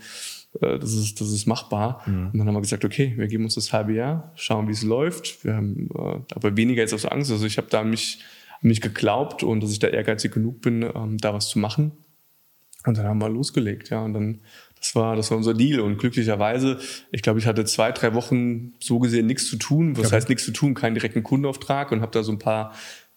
[0.61, 2.01] äh, das ist, das ist machbar.
[2.05, 2.29] Mhm.
[2.33, 4.83] Und dann haben wir gesagt, okay, wir geben uns das halbe Jahr, schauen, wie es
[4.83, 5.43] läuft.
[5.43, 7.31] Wir haben äh, aber weniger jetzt aus Angst.
[7.31, 8.19] Also ich habe da mich
[8.63, 11.91] mich geglaubt und dass ich da ehrgeizig genug bin, ähm, da was zu machen.
[12.85, 14.01] Und dann haben wir losgelegt, ja.
[14.01, 14.41] Und dann,
[14.77, 15.79] das war, das war unser Deal.
[15.79, 16.79] Und glücklicherweise,
[17.11, 19.97] ich glaube, ich hatte zwei, drei Wochen so gesehen nichts zu tun.
[19.97, 20.73] Was heißt nichts zu tun?
[20.73, 22.73] Keinen direkten Kundenauftrag und habe da so ein paar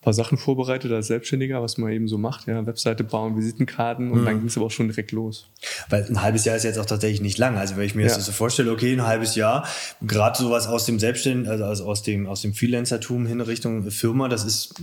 [0.06, 4.20] paar Sachen vorbereitet als Selbstständiger, was man eben so macht, ja, Webseite bauen, Visitenkarten und
[4.20, 4.24] mhm.
[4.24, 5.50] dann ging es aber auch schon direkt los.
[5.88, 7.56] Weil ein halbes Jahr ist jetzt auch tatsächlich nicht lang.
[7.56, 8.14] Also wenn ich mir ja.
[8.14, 9.66] das so vorstelle, okay, ein halbes Jahr,
[10.00, 14.44] gerade sowas aus dem Selbstständigen, also aus dem, aus dem Freelancertum hin Richtung Firma, das
[14.44, 14.80] ist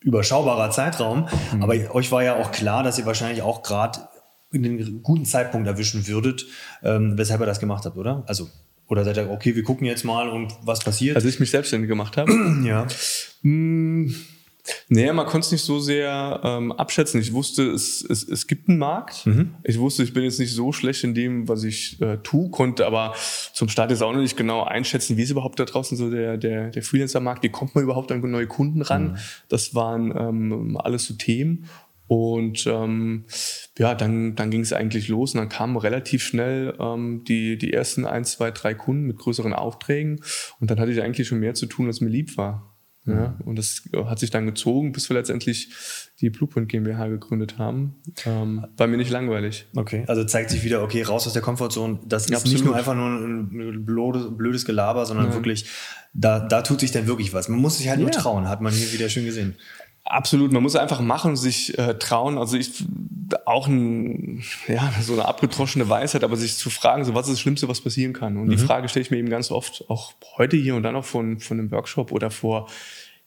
[0.00, 1.28] überschaubarer Zeitraum.
[1.52, 1.62] Mhm.
[1.62, 4.00] Aber euch war ja auch klar, dass ihr wahrscheinlich auch gerade
[4.52, 6.46] in den guten Zeitpunkt erwischen würdet,
[6.82, 8.24] ähm, weshalb ihr das gemacht habt, oder?
[8.26, 8.48] Also,
[8.88, 11.16] oder seid ihr, okay, wir gucken jetzt mal und was passiert?
[11.16, 12.32] Als ich mich selbstständig gemacht habe?
[12.64, 12.86] ja.
[13.42, 14.14] Hm,
[14.88, 17.20] naja, man konnte es nicht so sehr ähm, abschätzen.
[17.20, 19.26] Ich wusste, es, es, es gibt einen Markt.
[19.26, 19.54] Mhm.
[19.64, 22.86] Ich wusste, ich bin jetzt nicht so schlecht in dem, was ich äh, tue, konnte
[22.86, 23.14] aber
[23.52, 26.36] zum Start jetzt auch noch nicht genau einschätzen, wie ist überhaupt da draußen so der,
[26.36, 29.12] der, der Freelancer-Markt, wie kommt man überhaupt an neue Kunden ran.
[29.12, 29.16] Mhm.
[29.48, 31.66] Das waren ähm, alles so Themen.
[32.10, 33.24] Und ähm,
[33.78, 37.72] ja, dann, dann ging es eigentlich los und dann kamen relativ schnell ähm, die, die
[37.72, 40.20] ersten ein, zwei, drei Kunden mit größeren Aufträgen.
[40.58, 42.69] Und dann hatte ich eigentlich schon mehr zu tun, als mir lieb war.
[43.06, 45.70] Ja, und das hat sich dann gezogen, bis wir letztendlich
[46.20, 47.96] die Blueprint GmbH gegründet haben.
[48.26, 49.68] Ähm, war mir nicht langweilig.
[49.74, 52.00] Okay, also zeigt sich wieder, okay, raus aus der Komfortzone.
[52.04, 52.52] Das ist Absolut.
[52.52, 55.34] nicht nur einfach nur ein blödes, blödes Gelaber, sondern Nein.
[55.34, 55.64] wirklich,
[56.12, 57.48] da, da tut sich dann wirklich was.
[57.48, 59.56] Man muss sich halt nur trauen, hat man hier wieder schön gesehen.
[60.10, 62.36] Absolut, man muss einfach machen, sich äh, trauen.
[62.36, 62.84] Also ich
[63.44, 67.40] auch ein, ja, so eine abgetroschene Weisheit, aber sich zu fragen, so was ist das
[67.40, 68.36] Schlimmste, was passieren kann.
[68.36, 68.50] Und mhm.
[68.50, 71.38] die Frage stelle ich mir eben ganz oft, auch heute hier und dann auch von,
[71.38, 72.68] von einem Workshop oder vor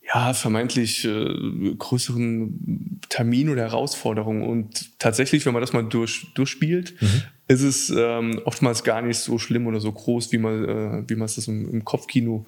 [0.05, 4.43] ja, vermeintlich äh, größeren Termin oder Herausforderungen.
[4.43, 7.23] Und tatsächlich, wenn man das mal durch, durchspielt, mhm.
[7.47, 11.15] ist es ähm, oftmals gar nicht so schlimm oder so groß, wie man, äh, wie
[11.15, 12.45] man es das im, im Kopfkino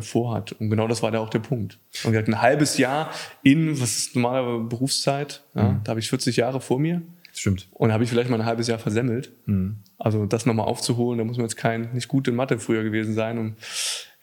[0.00, 0.52] vorhat.
[0.52, 1.78] Und genau das war da auch der Punkt.
[2.04, 3.10] Und hatten ein halbes Jahr
[3.42, 5.80] in, was ist normale Berufszeit, ja, mhm.
[5.84, 7.02] da habe ich 40 Jahre vor mir.
[7.32, 7.68] Stimmt.
[7.72, 9.32] Und habe ich vielleicht mal ein halbes Jahr versemmelt.
[9.46, 9.78] Mhm.
[9.98, 13.14] Also das nochmal aufzuholen, da muss man jetzt kein, nicht gut in Mathe früher gewesen
[13.14, 13.54] sein, um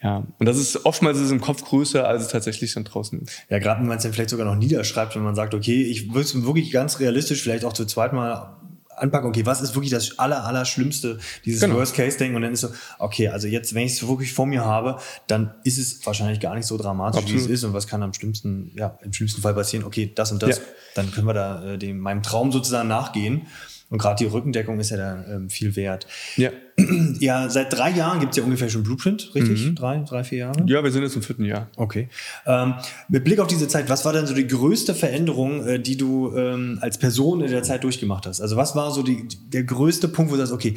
[0.04, 3.22] ja, und das ist oftmals ist es im Kopf größer, als es tatsächlich dann draußen
[3.22, 3.44] ist.
[3.50, 6.10] Ja, gerade wenn man es dann vielleicht sogar noch niederschreibt, wenn man sagt, okay, ich
[6.10, 8.58] würde es wirklich ganz realistisch vielleicht auch zu zweit mal
[9.02, 11.76] anpacken, okay, was ist wirklich das aller, aller Schlimmste, dieses genau.
[11.76, 15.00] Worst-Case-Denken und dann ist so, okay, also jetzt, wenn ich es wirklich vor mir habe,
[15.28, 17.42] dann ist es wahrscheinlich gar nicht so dramatisch, Absolut.
[17.42, 20.32] wie es ist und was kann am schlimmsten, ja, im schlimmsten Fall passieren, okay, das
[20.32, 20.64] und das, ja.
[20.96, 23.48] dann können wir da äh, dem, meinem Traum sozusagen nachgehen
[23.91, 26.08] und gerade die Rückendeckung ist ja da ähm, viel wert.
[26.38, 26.49] Ja.
[27.19, 29.65] Ja, seit drei Jahren gibt es ja ungefähr schon Blueprint, richtig?
[29.65, 29.75] Mhm.
[29.75, 30.63] Drei, drei, vier Jahre?
[30.65, 31.69] Ja, wir sind jetzt im vierten Jahr.
[31.75, 32.10] Okay.
[32.47, 32.73] Ähm,
[33.10, 36.36] mit Blick auf diese Zeit, was war denn so die größte Veränderung, äh, die du
[36.36, 38.41] ähm, als Person in der Zeit durchgemacht hast?
[38.41, 40.75] Also was war so die, der größte Punkt, wo du sagst, okay,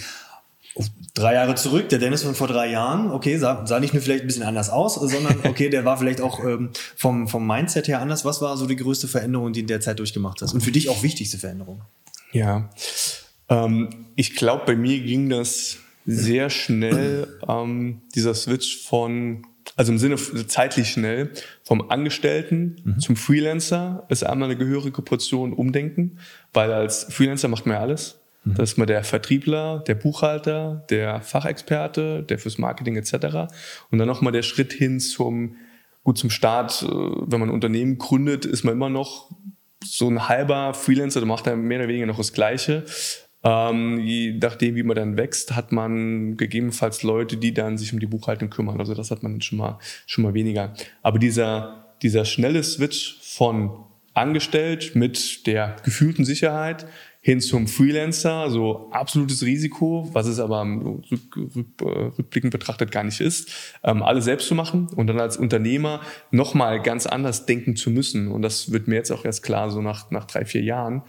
[1.15, 4.25] drei Jahre zurück, der Dennis von vor drei Jahren, okay, sah, sah nicht nur vielleicht
[4.25, 8.01] ein bisschen anders aus, sondern okay, der war vielleicht auch ähm, vom, vom Mindset her
[8.01, 8.25] anders.
[8.25, 10.53] Was war so die größte Veränderung, die du in der Zeit durchgemacht hast?
[10.53, 11.83] Und für dich auch wichtigste Veränderung?
[12.35, 12.69] Ja,
[13.49, 19.99] ähm, ich glaube, bei mir ging das sehr schnell, ähm, dieser Switch von, also im
[19.99, 20.17] Sinne
[20.47, 21.31] zeitlich schnell,
[21.63, 22.99] vom Angestellten mhm.
[22.99, 26.19] zum Freelancer ist einmal eine gehörige Portion Umdenken,
[26.53, 28.21] weil als Freelancer macht man ja alles.
[28.43, 28.55] Mhm.
[28.55, 33.49] Da ist man der Vertriebler, der Buchhalter, der Fachexperte, der fürs Marketing etc.
[33.93, 35.55] Und dann nochmal der Schritt hin zum,
[36.03, 39.31] gut zum Start, äh, wenn man ein Unternehmen gründet, ist man immer noch
[39.85, 42.85] so ein halber Freelancer, der macht dann mehr oder weniger noch das Gleiche.
[43.43, 48.01] Ähm, je nachdem, wie man dann wächst, hat man gegebenenfalls Leute, die dann sich um
[48.01, 48.81] die Buchhaltung kümmern.
[48.81, 50.73] Also das hat man schon mal, schon mal weniger.
[51.03, 56.87] Aber dieser, dieser schnelle Switch von angestellt mit der gefühlten Sicherheit
[57.25, 61.83] hin zum Freelancer, so absolutes Risiko, was es aber rück, rück,
[62.19, 63.51] rückblickend betrachtet gar nicht ist,
[63.83, 68.29] ähm, alles selbst zu machen und dann als Unternehmer nochmal ganz anders denken zu müssen.
[68.29, 71.01] Und das wird mir jetzt auch erst klar, so nach, nach drei, vier Jahren,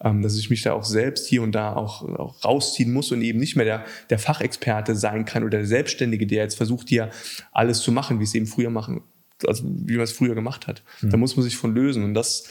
[0.00, 3.20] ähm, dass ich mich da auch selbst hier und da auch, auch rausziehen muss und
[3.22, 7.10] eben nicht mehr der, der Fachexperte sein kann oder der Selbstständige, der jetzt versucht, hier
[7.50, 9.02] alles zu machen, wie es eben früher machen
[9.48, 10.82] also wie man es früher gemacht hat.
[11.02, 11.10] Mhm.
[11.10, 12.04] Da muss man sich von lösen.
[12.04, 12.48] Und das,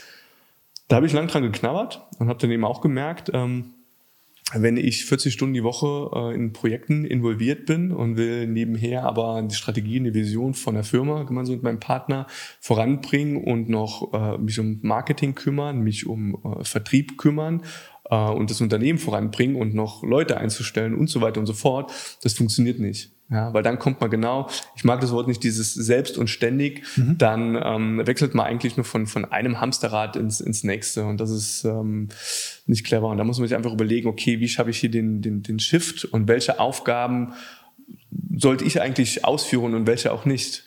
[0.88, 3.74] da habe ich lang dran geknabbert und habe dann eben auch gemerkt, ähm,
[4.52, 9.42] wenn ich 40 Stunden die Woche äh, in Projekten involviert bin und will nebenher aber
[9.42, 12.26] die Strategie, eine Vision von der Firma gemeinsam mit meinem Partner
[12.60, 17.62] voranbringen und noch äh, mich um Marketing kümmern, mich um äh, Vertrieb kümmern
[18.10, 21.92] äh, und das Unternehmen voranbringen und noch Leute einzustellen und so weiter und so fort,
[22.22, 23.10] das funktioniert nicht.
[23.30, 26.82] Ja, weil dann kommt man genau, ich mag das Wort nicht, dieses selbst und ständig,
[26.96, 27.16] mhm.
[27.16, 31.30] dann ähm, wechselt man eigentlich nur von, von einem Hamsterrad ins, ins nächste und das
[31.30, 32.08] ist ähm,
[32.66, 33.08] nicht clever.
[33.08, 35.58] Und da muss man sich einfach überlegen, okay, wie schaffe ich hier den, den, den
[35.58, 37.32] Shift und welche Aufgaben
[38.36, 40.64] sollte ich eigentlich ausführen und welche auch nicht.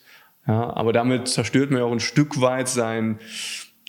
[0.48, 3.20] Ja, aber damit zerstört man ja auch ein Stück weit sein,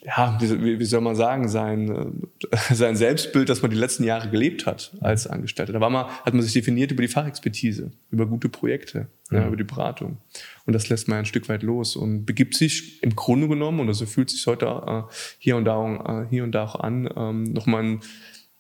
[0.05, 4.31] ja, wie, wie soll man sagen, sein, äh, sein Selbstbild, das man die letzten Jahre
[4.31, 5.73] gelebt hat als Angestellter.
[5.73, 9.41] Da war man, hat man sich definiert über die Fachexpertise, über gute Projekte, ja.
[9.41, 10.19] ja, über die Beratung.
[10.67, 13.93] Und das lässt man ein Stück weit los und begibt sich im Grunde genommen, und
[13.93, 15.03] so fühlt sich heute äh,
[15.39, 18.01] hier, und da, äh, hier und da auch an, ähm, nochmal ein,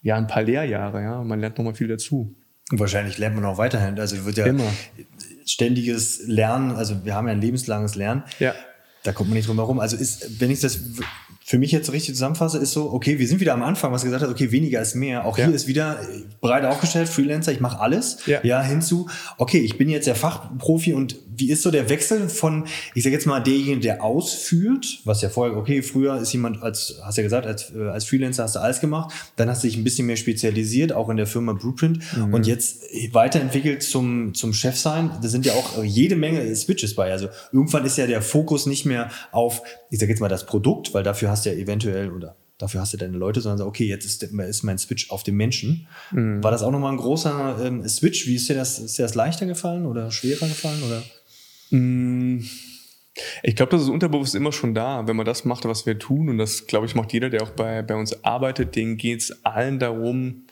[0.02, 1.02] ja, ein paar Lehrjahre.
[1.02, 1.22] Ja?
[1.22, 2.34] Man lernt nochmal viel dazu.
[2.70, 3.98] Und wahrscheinlich lernt man auch weiterhin.
[3.98, 4.70] Also wird ja Immer.
[5.46, 8.24] ständiges Lernen, also wir haben ja ein lebenslanges Lernen.
[8.40, 8.54] Ja.
[9.04, 9.78] Da kommt man nicht drum herum.
[9.80, 10.80] Also ist, wenn ich das
[11.48, 14.22] für mich jetzt richtig zusammenfasse, ist so, okay, wir sind wieder am Anfang, was gesagt
[14.22, 15.24] hat, okay, weniger ist mehr.
[15.24, 15.46] Auch ja.
[15.46, 15.98] hier ist wieder
[16.42, 18.18] breit aufgestellt, Freelancer, ich mache alles.
[18.26, 18.40] Ja.
[18.42, 19.08] ja, hinzu,
[19.38, 23.14] okay, ich bin jetzt der Fachprofi und wie ist so der Wechsel von, ich sage
[23.14, 27.22] jetzt mal, derjenige, der ausführt, was ja vorher, okay, früher ist jemand, als, hast ja
[27.22, 30.06] gesagt, als, äh, als Freelancer hast du alles gemacht, dann hast du dich ein bisschen
[30.06, 32.34] mehr spezialisiert, auch in der Firma Blueprint mhm.
[32.34, 35.10] und jetzt weiterentwickelt zum, zum Chef sein.
[35.22, 37.10] Da sind ja auch jede Menge Switches bei.
[37.10, 40.94] Also irgendwann ist ja der Fokus nicht mehr auf, ich sage jetzt mal, das Produkt,
[40.94, 44.04] weil dafür hast du ja eventuell oder dafür hast du deine Leute, sondern okay, jetzt
[44.04, 45.86] ist, ist mein Switch auf den Menschen.
[46.10, 46.42] Mhm.
[46.42, 48.26] War das auch nochmal ein großer ähm, Switch?
[48.26, 50.82] Wie ist dir das, ist dir das leichter gefallen oder schwerer gefallen?
[50.82, 51.02] Oder?
[51.70, 52.40] Mm,
[53.42, 56.28] ich glaube, das ist unterbewusst immer schon da, wenn man das macht, was wir tun.
[56.28, 59.44] Und das, glaube ich, macht jeder, der auch bei, bei uns arbeitet, denen geht es
[59.44, 60.46] allen darum,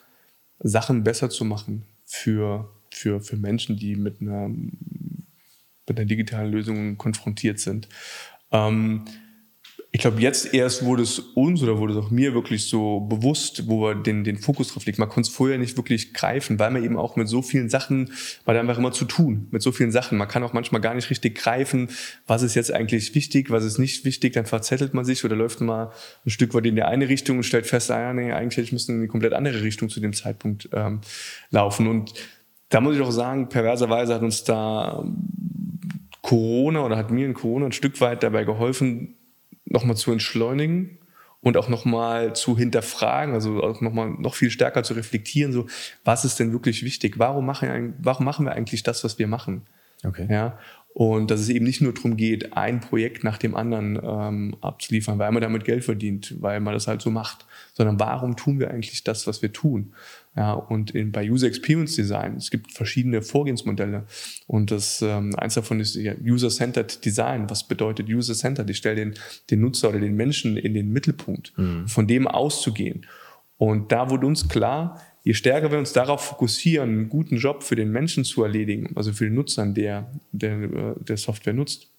[0.59, 6.97] Sachen besser zu machen für, für, für Menschen, die mit einer, mit einer digitalen Lösung
[6.97, 7.89] konfrontiert sind.
[8.51, 9.05] Ähm,
[9.97, 13.67] ich glaube, jetzt erst wurde es uns oder wurde es auch mir wirklich so bewusst,
[13.67, 15.01] wo wir den, den Fokus drauf legen.
[15.01, 18.13] Man konnte es vorher nicht wirklich greifen, weil man eben auch mit so vielen Sachen,
[18.45, 20.19] man hat einfach immer zu tun, mit so vielen Sachen.
[20.19, 21.89] Man kann auch manchmal gar nicht richtig greifen,
[22.27, 25.63] was ist jetzt eigentlich wichtig, was ist nicht wichtig, dann verzettelt man sich oder läuft
[25.63, 25.91] mal
[26.27, 28.99] ein Stück weit in die eine Richtung und stellt fest, ah nee, eigentlich müssen in
[28.99, 31.01] eine komplett andere Richtung zu dem Zeitpunkt ähm,
[31.51, 31.87] laufen.
[31.87, 32.13] Und
[32.69, 35.03] da muss ich auch sagen, perverserweise hat uns da
[36.21, 39.16] Corona oder hat mir in Corona ein Stück weit dabei geholfen,
[39.67, 40.99] nochmal zu entschleunigen
[41.41, 45.67] und auch nochmal zu hinterfragen, also auch nochmal noch viel stärker zu reflektieren, so,
[46.05, 47.19] was ist denn wirklich wichtig?
[47.19, 49.63] Warum machen, warum machen wir eigentlich das, was wir machen?
[50.05, 50.27] Okay.
[50.31, 50.59] Ja.
[50.93, 55.19] Und dass es eben nicht nur darum geht, ein Projekt nach dem anderen ähm, abzuliefern,
[55.19, 58.71] weil man damit Geld verdient, weil man das halt so macht, sondern warum tun wir
[58.71, 59.93] eigentlich das, was wir tun?
[60.37, 64.07] Ja, und in, bei User Experience Design, es gibt verschiedene Vorgehensmodelle.
[64.47, 67.49] Und das ähm, eins davon ist User-Centered Design.
[67.49, 68.69] Was bedeutet User-Centered?
[68.69, 69.15] Ich stelle den,
[69.51, 71.89] den Nutzer oder den Menschen in den Mittelpunkt, mhm.
[71.89, 73.07] von dem auszugehen.
[73.57, 77.75] Und da wurde uns klar, je stärker wir uns darauf fokussieren, einen guten Job für
[77.75, 81.91] den Menschen zu erledigen, also für den Nutzer, der, der, äh, der Software nutzt,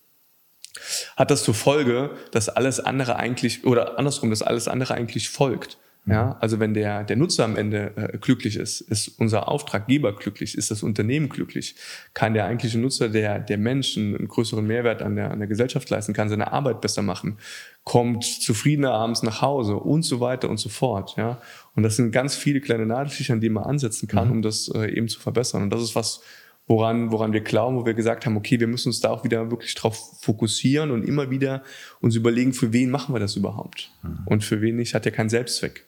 [1.16, 5.80] hat das zur Folge, dass alles andere eigentlich, oder andersrum, dass alles andere eigentlich folgt.
[6.08, 6.36] Ja, mhm.
[6.40, 10.72] also wenn der, der Nutzer am Ende äh, glücklich ist, ist unser Auftraggeber glücklich, ist
[10.72, 11.76] das Unternehmen glücklich,
[12.14, 15.90] kann der eigentliche Nutzer, der, der Mensch einen größeren Mehrwert an der, an der Gesellschaft
[15.90, 17.38] leisten, kann seine Arbeit besser machen,
[17.84, 21.16] kommt zufriedener abends nach Hause und so weiter und so fort.
[21.18, 21.42] Ja,
[21.76, 24.34] und das sind ganz viele kleine Nadelstiche, an denen man ansetzen kann, mhm.
[24.36, 25.64] um das äh, eben zu verbessern.
[25.64, 26.22] Und das ist was,
[26.68, 29.52] woran, woran wir glauben, wo wir gesagt haben, okay, wir müssen uns da auch wieder
[29.52, 31.64] wirklich drauf fokussieren und immer wieder
[32.00, 33.92] uns überlegen, für wen machen wir das überhaupt?
[34.04, 34.20] Mhm.
[34.26, 35.87] Und für wen nicht, hat ja keinen Selbstzweck.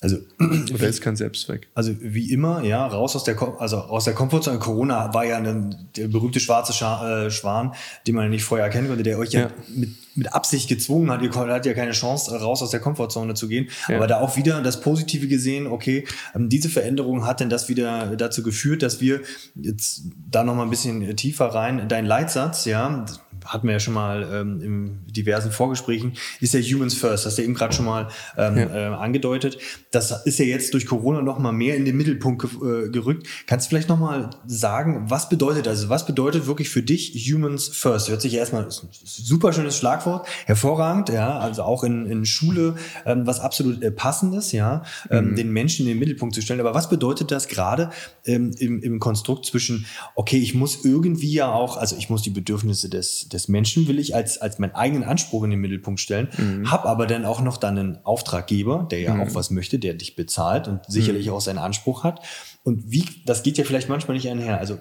[0.00, 0.18] Also
[0.72, 1.68] oder ist kein Selbstzweck.
[1.74, 4.60] Also wie immer, ja, raus aus der also aus der Komfortzone.
[4.60, 7.74] Corona war ja ein, der berühmte schwarze Scha äh, Schwan,
[8.06, 11.22] den man nicht vorher erkennen konnte, der euch ja, ja mit, mit Absicht gezwungen hat.
[11.22, 13.70] Ihr hattet ja keine Chance, raus aus der Komfortzone zu gehen.
[13.88, 13.96] Ja.
[13.96, 18.14] Aber da auch wieder das Positive gesehen, okay, ähm, diese Veränderung hat denn das wieder
[18.16, 19.22] dazu geführt, dass wir
[19.56, 23.04] jetzt da noch mal ein bisschen tiefer rein, dein Leitsatz, ja,
[23.48, 27.38] hatten wir ja schon mal ähm, in diversen Vorgesprächen, ist ja Humans First, das hast
[27.38, 28.92] du eben gerade schon mal ähm, ja.
[28.92, 29.58] äh, angedeutet.
[29.90, 33.26] Das ist ja jetzt durch Corona noch mal mehr in den Mittelpunkt ge äh, gerückt.
[33.46, 35.78] Kannst du vielleicht noch mal sagen, was bedeutet das?
[35.78, 38.08] Also was bedeutet wirklich für dich Humans First?
[38.08, 42.24] Hört sich ja erstmal, ist ein super schönes Schlagwort, hervorragend, ja, also auch in, in
[42.24, 45.36] Schule ähm, was absolut äh, passendes, ja, ähm, mhm.
[45.36, 46.60] den Menschen in den Mittelpunkt zu stellen.
[46.60, 47.90] Aber was bedeutet das gerade
[48.24, 52.30] ähm, im, im Konstrukt zwischen, okay, ich muss irgendwie ja auch, also ich muss die
[52.30, 56.00] Bedürfnisse des, des des Menschen will ich als, als meinen eigenen Anspruch in den Mittelpunkt
[56.00, 56.70] stellen, mhm.
[56.70, 59.20] habe aber dann auch noch dann einen Auftraggeber, der ja mhm.
[59.20, 61.34] auch was möchte, der dich bezahlt und sicherlich mhm.
[61.34, 62.20] auch seinen Anspruch hat.
[62.64, 64.58] Und wie, das geht ja vielleicht manchmal nicht einher.
[64.58, 64.78] Also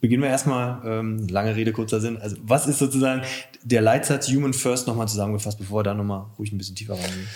[0.00, 2.18] beginnen wir erstmal, ähm, lange Rede, kurzer Sinn.
[2.18, 3.22] Also was ist sozusagen
[3.62, 7.28] der Leitsatz Human First nochmal zusammengefasst, bevor wir da nochmal ruhig ein bisschen tiefer reingehen?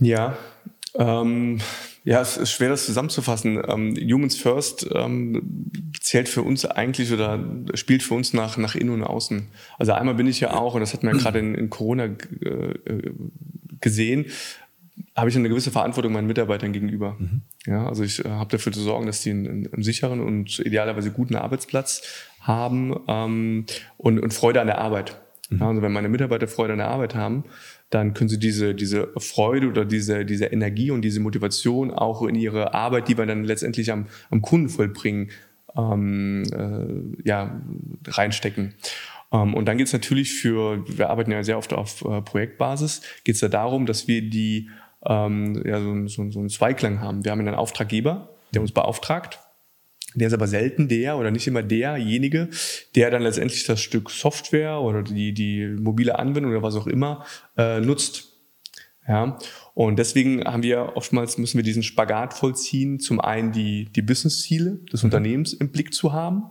[0.00, 0.36] Ja,
[0.98, 1.60] ähm,
[2.04, 3.62] ja, es ist schwer, das zusammenzufassen.
[3.68, 8.90] Ähm, Humans First ähm, zählt für uns eigentlich oder spielt für uns nach, nach innen
[8.90, 9.48] und außen.
[9.78, 12.04] Also einmal bin ich ja auch, und das hat man ja gerade in, in Corona
[12.04, 13.12] äh,
[13.80, 14.26] gesehen,
[15.16, 17.16] habe ich eine gewisse Verantwortung meinen Mitarbeitern gegenüber.
[17.18, 17.42] Mhm.
[17.66, 21.10] Ja, also ich äh, habe dafür zu sorgen, dass die einen, einen, sicheren und idealerweise
[21.10, 22.02] guten Arbeitsplatz
[22.40, 25.20] haben ähm, und, und Freude an der Arbeit.
[25.50, 25.58] Mhm.
[25.58, 27.44] Ja, also wenn meine Mitarbeiter Freude an der Arbeit haben,
[27.90, 32.36] dann können sie diese, diese Freude oder diese, diese Energie und diese Motivation auch in
[32.36, 35.30] ihre Arbeit, die wir dann letztendlich am, am Kunden vollbringen,
[35.76, 37.60] ähm, äh, ja,
[38.06, 38.74] reinstecken.
[39.32, 43.02] Ähm, und dann geht es natürlich für, wir arbeiten ja sehr oft auf äh, Projektbasis,
[43.24, 44.70] geht es ja darum, dass wir die
[45.04, 47.24] ähm, ja, so, so, so einen Zweiklang haben.
[47.24, 49.40] Wir haben einen Auftraggeber, der uns beauftragt
[50.14, 52.48] der ist aber selten der oder nicht immer derjenige,
[52.96, 57.24] der dann letztendlich das Stück Software oder die, die mobile Anwendung oder was auch immer
[57.56, 58.26] äh, nutzt.
[59.08, 59.38] Ja,
[59.74, 64.80] und deswegen haben wir oftmals müssen wir diesen Spagat vollziehen, zum einen die, die Business-Ziele
[64.92, 65.02] des.
[65.02, 66.44] Unternehmens im Blick zu haben,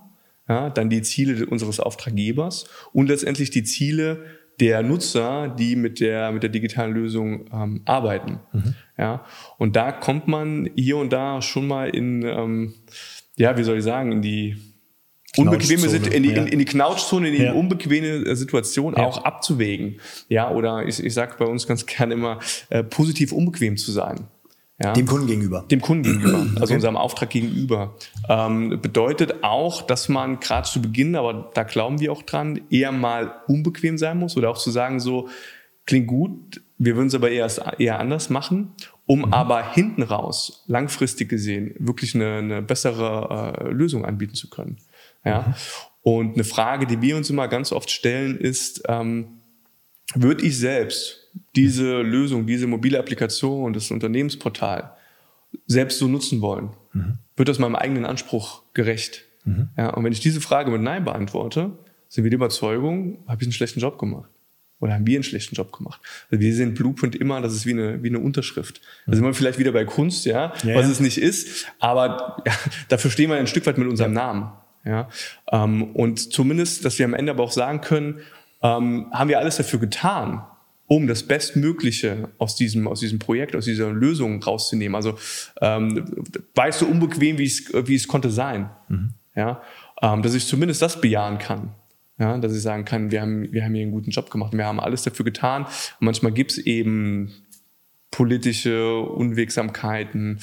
[0.48, 4.26] ja, dann die Ziele unseres Auftraggebers und letztendlich die Ziele
[4.60, 8.40] der Nutzer, die mit der, mit der digitalen Lösung ähm, arbeiten.
[8.52, 8.76] Mhm.
[8.98, 9.24] Ja,
[9.58, 12.74] und da kommt man hier und da schon mal in, ähm,
[13.40, 14.58] ja, wie soll ich sagen, in die
[15.38, 17.54] unbequeme in die, in, in die Knautschzone, in die ja.
[17.54, 19.06] unbequeme äh, Situation ja.
[19.06, 20.00] auch abzuwägen.
[20.28, 24.28] Ja, oder ich, ich sage bei uns ganz gerne immer, äh, positiv unbequem zu sein.
[24.82, 24.94] Ja.
[24.94, 25.66] Dem Kunden gegenüber.
[25.72, 26.76] Dem Kunden gegenüber, also okay.
[26.76, 27.96] unserem Auftrag gegenüber.
[28.28, 32.92] Ähm, bedeutet auch, dass man gerade zu Beginn, aber da glauben wir auch dran, eher
[32.92, 35.30] mal unbequem sein muss oder auch zu sagen, so,
[35.86, 38.74] klingt gut, wir würden es aber eher, eher anders machen
[39.10, 39.34] um mhm.
[39.34, 44.78] aber hinten raus, langfristig gesehen, wirklich eine, eine bessere äh, Lösung anbieten zu können.
[45.26, 45.48] Ja?
[45.48, 45.54] Mhm.
[46.04, 49.40] Und eine Frage, die wir uns immer ganz oft stellen, ist, ähm,
[50.14, 54.94] würde ich selbst diese Lösung, diese mobile Applikation, das Unternehmensportal
[55.66, 56.70] selbst so nutzen wollen?
[56.94, 57.18] Mhm.
[57.36, 59.26] Wird das meinem eigenen Anspruch gerecht?
[59.44, 59.70] Mhm.
[59.76, 61.72] Ja, und wenn ich diese Frage mit Nein beantworte,
[62.10, 64.30] sind wir die Überzeugung, habe ich einen schlechten Job gemacht
[64.80, 66.02] oder haben wir einen schlechten Job gemacht?
[66.30, 68.82] Also wir sehen Blueprint immer, das ist wie eine, wie eine Unterschrift.
[69.08, 70.92] Da sind wir vielleicht wieder bei Kunst, ja, ja was ja.
[70.92, 72.54] es nicht ist, aber ja,
[72.90, 74.10] dafür stehen wir ein Stück weit mit unserem.
[74.14, 74.52] Namen.
[74.86, 75.10] Ja,
[75.52, 78.22] ähm, und zumindest, dass wir am Ende aber auch sagen können,
[78.62, 80.42] ähm, haben wir alles dafür getan,
[80.88, 84.96] um das Bestmögliche aus diesem, aus diesem Projekt, aus dieser Lösung rauszunehmen.
[84.96, 85.18] Also
[85.62, 86.06] ähm,
[86.56, 88.70] war es so unbequem, wie es, wie es konnte sein.
[88.88, 89.14] Mhm.
[89.36, 89.62] Ja,
[90.02, 91.76] ähm, dass ich zumindest das bejahen kann.
[92.20, 94.66] Ja, dass ich sagen kann, wir haben, wir haben hier einen guten Job gemacht, wir
[94.66, 95.64] haben alles dafür getan.
[95.64, 97.32] Und manchmal gibt es eben
[98.12, 100.40] politische Unwegsamkeiten,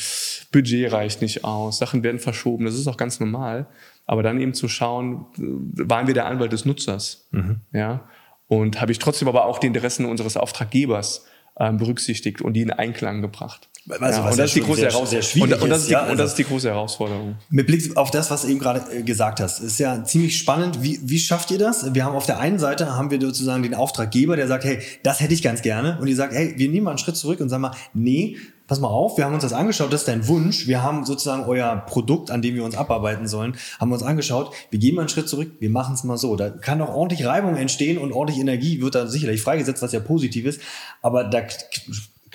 [0.53, 3.67] Budget reicht nicht aus, Sachen werden verschoben, das ist auch ganz normal.
[4.07, 7.29] Aber dann eben zu schauen, waren wir der Anwalt des Nutzers?
[7.33, 7.57] Mhm.
[7.73, 8.09] Ja?
[8.47, 11.27] Und habe ich trotzdem aber auch die Interessen unseres Auftraggebers
[11.59, 13.69] ähm, berücksichtigt und die in Einklang gebracht.
[13.89, 15.53] Also, ja, und, das ist die große sehr, Herausforderung.
[15.53, 17.37] Und, und, das ist die, ja, also und das ist die große Herausforderung.
[17.51, 20.83] Mit Blick auf das, was du eben gerade äh, gesagt hast, ist ja ziemlich spannend.
[20.83, 21.95] Wie, wie schafft ihr das?
[21.95, 25.21] Wir haben auf der einen Seite haben wir sozusagen den Auftraggeber, der sagt, hey, das
[25.21, 25.99] hätte ich ganz gerne.
[26.01, 28.81] Und die sagt, hey, wir nehmen mal einen Schritt zurück und sagen mal, nee, pass
[28.81, 30.67] mal auf, wir haben uns das angeschaut, das ist dein Wunsch.
[30.67, 34.53] Wir haben sozusagen euer Produkt, an dem wir uns abarbeiten sollen, haben wir uns angeschaut.
[34.71, 36.35] Wir gehen mal einen Schritt zurück, wir machen es mal so.
[36.37, 40.01] Da kann auch ordentlich Reibung entstehen und ordentlich Energie wird da sicherlich freigesetzt, was ja
[40.01, 40.61] positiv ist.
[41.03, 41.43] Aber da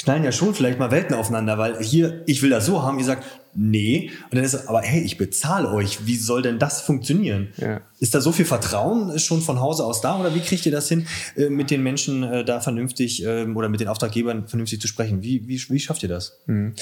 [0.03, 3.05] knallen ja schon vielleicht mal Welten aufeinander, weil hier, ich will das so haben, ihr
[3.05, 4.11] sagt, nee.
[4.25, 6.05] Und dann ist es, aber hey, ich bezahle euch.
[6.05, 7.49] Wie soll denn das funktionieren?
[7.57, 7.81] Ja.
[7.99, 10.87] Ist da so viel Vertrauen schon von Hause aus da oder wie kriegt ihr das
[10.87, 14.87] hin, äh, mit den Menschen äh, da vernünftig ähm, oder mit den Auftraggebern vernünftig zu
[14.87, 15.21] sprechen?
[15.21, 16.39] Wie, wie, wie schafft ihr das?
[16.45, 16.73] Mhm.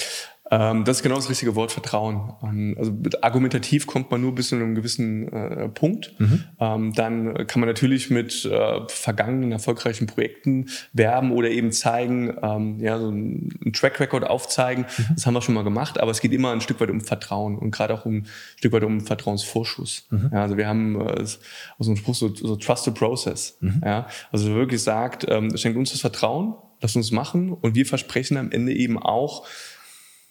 [0.50, 2.74] Ähm, das ist genau das richtige Wort, Vertrauen.
[2.76, 6.14] Also argumentativ kommt man nur bis zu einem gewissen äh, Punkt.
[6.18, 6.44] Mhm.
[6.58, 12.80] Ähm, dann kann man natürlich mit äh, vergangenen erfolgreichen Projekten werben oder eben zeigen, ähm,
[12.80, 14.86] ja, so einen Track Record aufzeigen.
[14.98, 15.14] Mhm.
[15.14, 17.56] Das haben wir schon mal gemacht, aber es geht immer ein Stück weit um Vertrauen
[17.56, 20.08] und gerade auch um, ein Stück weit um Vertrauensvorschuss.
[20.10, 20.30] Mhm.
[20.32, 21.38] Ja, also wir haben äh, aus
[21.78, 23.56] unserem Spruch so, so Trust the Process.
[23.60, 23.82] Mhm.
[23.84, 28.36] Ja, also wirklich sagt, ähm, schenkt uns das Vertrauen, lasst uns machen und wir versprechen
[28.36, 29.46] am Ende eben auch,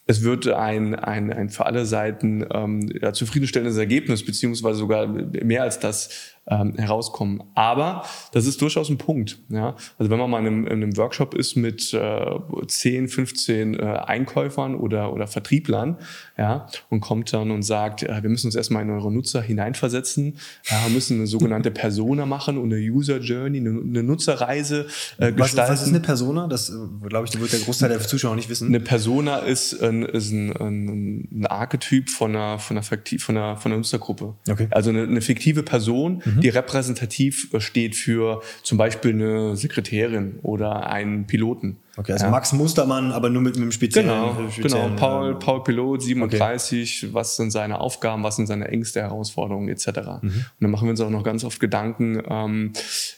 [0.09, 5.61] es wird ein, ein, ein für alle Seiten ähm, ja, zufriedenstellendes Ergebnis, beziehungsweise sogar mehr
[5.61, 7.43] als das ähm, herauskommen.
[7.55, 9.39] Aber das ist durchaus ein Punkt.
[9.49, 9.75] Ja?
[9.97, 13.83] Also wenn man mal in einem, in einem Workshop ist mit äh, 10, 15 äh,
[13.83, 15.97] Einkäufern oder, oder Vertrieblern
[16.37, 20.37] ja, und kommt dann und sagt, äh, wir müssen uns erstmal in eure Nutzer hineinversetzen,
[20.69, 24.87] ja, müssen eine sogenannte Persona machen und eine User Journey, eine, eine Nutzerreise
[25.17, 25.73] äh, gestalten.
[25.73, 26.47] Was ist eine Persona?
[26.47, 26.73] Das, äh,
[27.07, 28.67] glaube ich, wird der Großteil der Zuschauer nicht wissen.
[28.67, 33.57] Eine Persona ist ein, ist ein, ein, ein Archetyp von einer, von einer, von einer,
[33.57, 34.35] von einer Nutzergruppe.
[34.49, 34.67] Okay.
[34.71, 36.38] Also eine, eine fiktive Person, mhm.
[36.39, 41.77] Die repräsentativ steht für zum Beispiel eine Sekretärin oder einen Piloten.
[41.99, 42.31] Okay, also ja.
[42.31, 44.07] Max Mustermann, aber nur mit, einem speziellen.
[44.07, 44.49] Genau, genau.
[44.49, 44.99] speziellen, genau.
[44.99, 47.13] Paul, ähm, Paul Pilot, 37, okay.
[47.13, 49.87] was sind seine Aufgaben, was sind seine Ängste, Herausforderungen etc.
[50.21, 50.29] Mhm.
[50.29, 52.71] Und dann machen wir uns auch noch ganz oft Gedanken, ähm,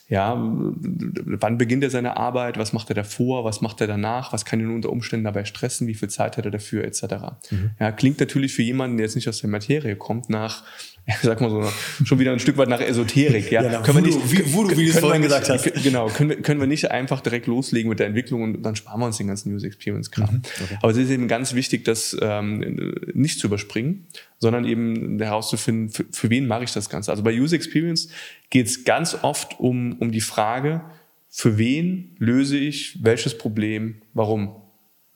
[0.08, 4.44] ja, wann beginnt er seine Arbeit, was macht er davor, was macht er danach, was
[4.44, 7.02] kann ihn unter Umständen dabei stressen, wie viel Zeit hat er dafür etc.
[7.50, 7.70] Mhm.
[7.78, 10.64] Ja, klingt natürlich für jemanden, der jetzt nicht aus der Materie kommt, nach
[11.22, 11.68] sag mal so,
[12.04, 13.50] schon wieder ein Stück weit nach Esoterik.
[13.50, 15.72] Ja, ja können Voodoo, wir nicht, Voodoo, wie du es vorhin gesagt hast.
[15.82, 19.00] Genau, können wir, können wir nicht einfach direkt loslegen mit der Entwicklung und dann sparen
[19.00, 20.34] wir uns den ganzen User Experience Kram.
[20.34, 20.78] Mhm, okay.
[20.80, 24.06] Aber es ist eben ganz wichtig, das ähm, nicht zu überspringen,
[24.38, 27.10] sondern eben herauszufinden, für, für wen mache ich das Ganze.
[27.10, 28.08] Also bei User Experience
[28.50, 30.82] geht es ganz oft um, um die Frage,
[31.28, 34.54] für wen löse ich welches Problem, warum?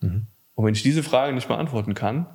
[0.00, 0.26] Mhm.
[0.54, 2.26] Und wenn ich diese Frage nicht beantworten kann,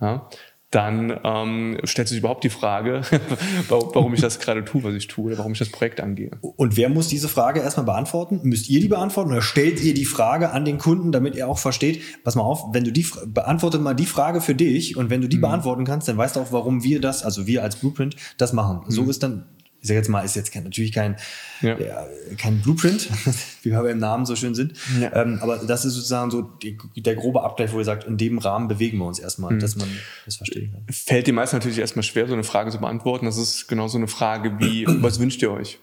[0.00, 0.28] ja,
[0.72, 3.02] dann ähm, stellt sich überhaupt die Frage,
[3.68, 6.30] warum ich das gerade tue, was ich tue, oder warum ich das Projekt angehe.
[6.40, 8.40] Und wer muss diese Frage erstmal beantworten?
[8.42, 11.58] Müsst ihr die beantworten oder stellt ihr die Frage an den Kunden, damit er auch
[11.58, 15.20] versteht, pass mal auf, wenn du die beantwortet mal die Frage für dich und wenn
[15.20, 15.42] du die mhm.
[15.42, 18.80] beantworten kannst, dann weißt du auch, warum wir das, also wir als Blueprint, das machen.
[18.86, 18.90] Mhm.
[18.90, 19.44] So ist dann
[19.82, 21.16] ich sage jetzt mal, ist jetzt kein, natürlich kein,
[21.60, 21.76] ja.
[21.76, 22.06] Ja,
[22.38, 23.08] kein Blueprint,
[23.62, 24.74] wie wir im Namen so schön sind.
[25.00, 25.14] Ja.
[25.16, 28.38] Ähm, aber das ist sozusagen so die, der grobe Abgleich, wo ihr sagt, in dem
[28.38, 29.58] Rahmen bewegen wir uns erstmal, mhm.
[29.58, 29.88] dass man
[30.24, 30.82] das verstehen kann.
[30.88, 33.26] Fällt den meisten natürlich erstmal schwer, so eine Frage zu beantworten.
[33.26, 35.80] Das ist genau so eine Frage wie, was wünscht ihr euch?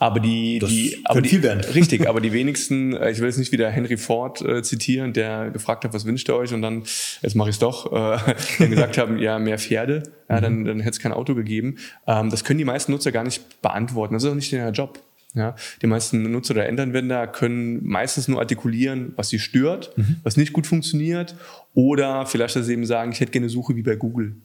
[0.00, 1.60] Aber die, das die, aber die, viel werden.
[1.74, 5.50] richtig, aber die wenigsten, äh, ich will jetzt nicht wieder Henry Ford äh, zitieren, der
[5.50, 6.54] gefragt hat, was wünscht ihr euch?
[6.54, 6.84] Und dann,
[7.20, 10.64] jetzt mache ich es doch, äh, dann gesagt haben, ja, mehr Pferde, ja, dann, mhm.
[10.64, 11.76] dann hätte es kein Auto gegeben.
[12.06, 14.14] Ähm, das können die meisten Nutzer gar nicht beantworten.
[14.14, 15.00] Das ist auch nicht der Job.
[15.34, 20.16] Ja, die meisten Nutzer oder Endanwender können meistens nur artikulieren, was sie stört, mhm.
[20.24, 21.36] was nicht gut funktioniert,
[21.74, 24.36] oder vielleicht, dass sie eben sagen, ich hätte gerne eine Suche wie bei Google.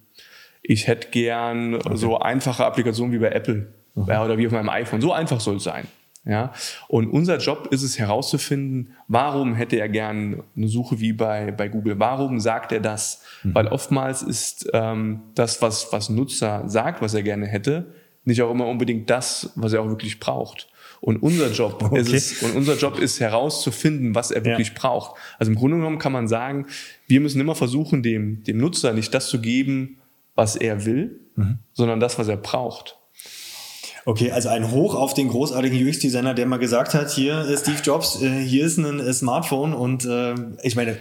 [0.62, 1.96] Ich hätte gern okay.
[1.96, 3.68] so einfache Applikationen wie bei Apple.
[3.96, 5.02] Ja, oder wie auf meinem iPhone.
[5.02, 5.88] So einfach soll es sein.
[6.26, 6.54] Ja?
[6.88, 11.70] Und unser Job ist es herauszufinden, warum hätte er gern eine Suche wie bei, bei
[11.70, 12.00] Google?
[12.00, 13.24] Warum sagt er das?
[13.44, 13.56] Mhm.
[13.56, 17.94] Weil oftmals ist ähm, das, was, was Nutzer sagt, was er gerne hätte,
[18.24, 20.68] nicht auch immer unbedingt das, was er auch wirklich braucht.
[21.00, 22.00] Und unser Job okay.
[22.00, 24.74] ist es, und unser Job ist herauszufinden, was er wirklich ja.
[24.76, 25.20] braucht.
[25.38, 26.66] Also im Grunde genommen kann man sagen,
[27.08, 29.98] wir müssen immer versuchen, dem, dem Nutzer nicht das zu geben,
[30.34, 31.60] was er will, mhm.
[31.74, 32.98] sondern das, was er braucht.
[34.06, 37.80] Okay, also ein Hoch auf den großartigen UX-Designer, der mal gesagt hat, hier äh, Steve
[37.84, 40.08] Jobs, äh, hier ist ein äh, Smartphone und
[40.62, 40.98] ich meine,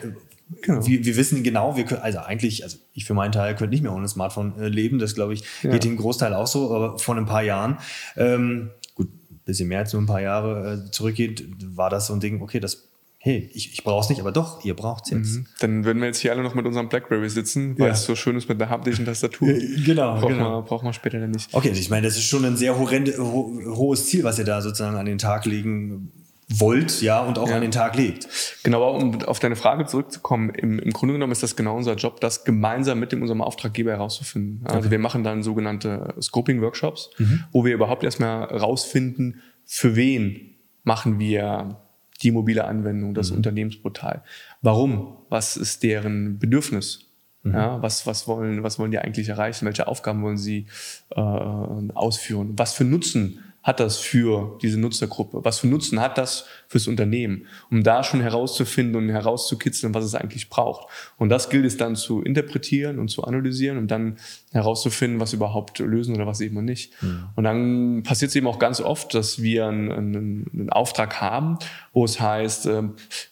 [0.60, 0.86] Genau.
[0.86, 3.82] Wir, wir wissen genau, wir können, also eigentlich, also ich für meinen Teil könnte nicht
[3.82, 4.98] mehr ohne Smartphone äh, leben.
[4.98, 5.70] Das glaube ich ja.
[5.70, 7.78] geht dem Großteil auch so, aber vor ein paar Jahren,
[8.16, 9.08] ähm, gut,
[9.44, 11.46] bisschen mehr als nur ein paar Jahre äh, zurückgeht,
[11.76, 12.88] war das so ein Ding, okay, das
[13.24, 15.36] hey, ich, ich brauche es nicht, aber doch, ihr braucht es jetzt.
[15.36, 15.46] Mhm.
[15.60, 17.94] Dann würden wir jetzt hier alle noch mit unserem Blackberry sitzen, weil ja.
[17.94, 19.48] es so schön ist mit der haptischen Tastatur.
[19.82, 20.56] genau, braucht genau.
[20.56, 21.48] Man, braucht man später dann nicht.
[21.54, 24.60] Okay, ich meine, das ist schon ein sehr horrende, ho hohes Ziel, was ihr da
[24.60, 26.12] sozusagen an den Tag legen
[26.50, 27.54] wollt, ja, und auch ja.
[27.54, 28.28] an den Tag legt.
[28.62, 32.20] Genau, um auf deine Frage zurückzukommen, im, im Grunde genommen ist das genau unser Job,
[32.20, 34.60] das gemeinsam mit dem unserem Auftraggeber herauszufinden.
[34.66, 34.90] Also okay.
[34.90, 37.44] wir machen dann sogenannte Scoping-Workshops, mhm.
[37.52, 41.80] wo wir überhaupt erstmal herausfinden, für wen machen wir
[42.22, 43.38] die mobile Anwendung, das mhm.
[43.38, 44.22] Unternehmensportal.
[44.62, 45.18] Warum?
[45.28, 47.10] Was ist deren Bedürfnis?
[47.42, 47.52] Mhm.
[47.52, 49.66] Ja, was, was, wollen, was wollen die eigentlich erreichen?
[49.66, 50.66] Welche Aufgaben wollen sie
[51.10, 52.54] äh, ausführen?
[52.56, 55.42] Was für Nutzen hat das für diese Nutzergruppe?
[55.42, 57.46] Was für Nutzen hat das fürs Unternehmen?
[57.70, 60.86] Um da schon herauszufinden und herauszukitzeln, was es eigentlich braucht.
[61.16, 64.18] Und das gilt es dann zu interpretieren und zu analysieren und dann
[64.54, 66.92] herauszufinden, was überhaupt lösen oder was eben nicht.
[67.02, 67.24] Mhm.
[67.34, 71.58] Und dann passiert es eben auch ganz oft, dass wir einen, einen, einen Auftrag haben,
[71.92, 72.82] wo es heißt, äh,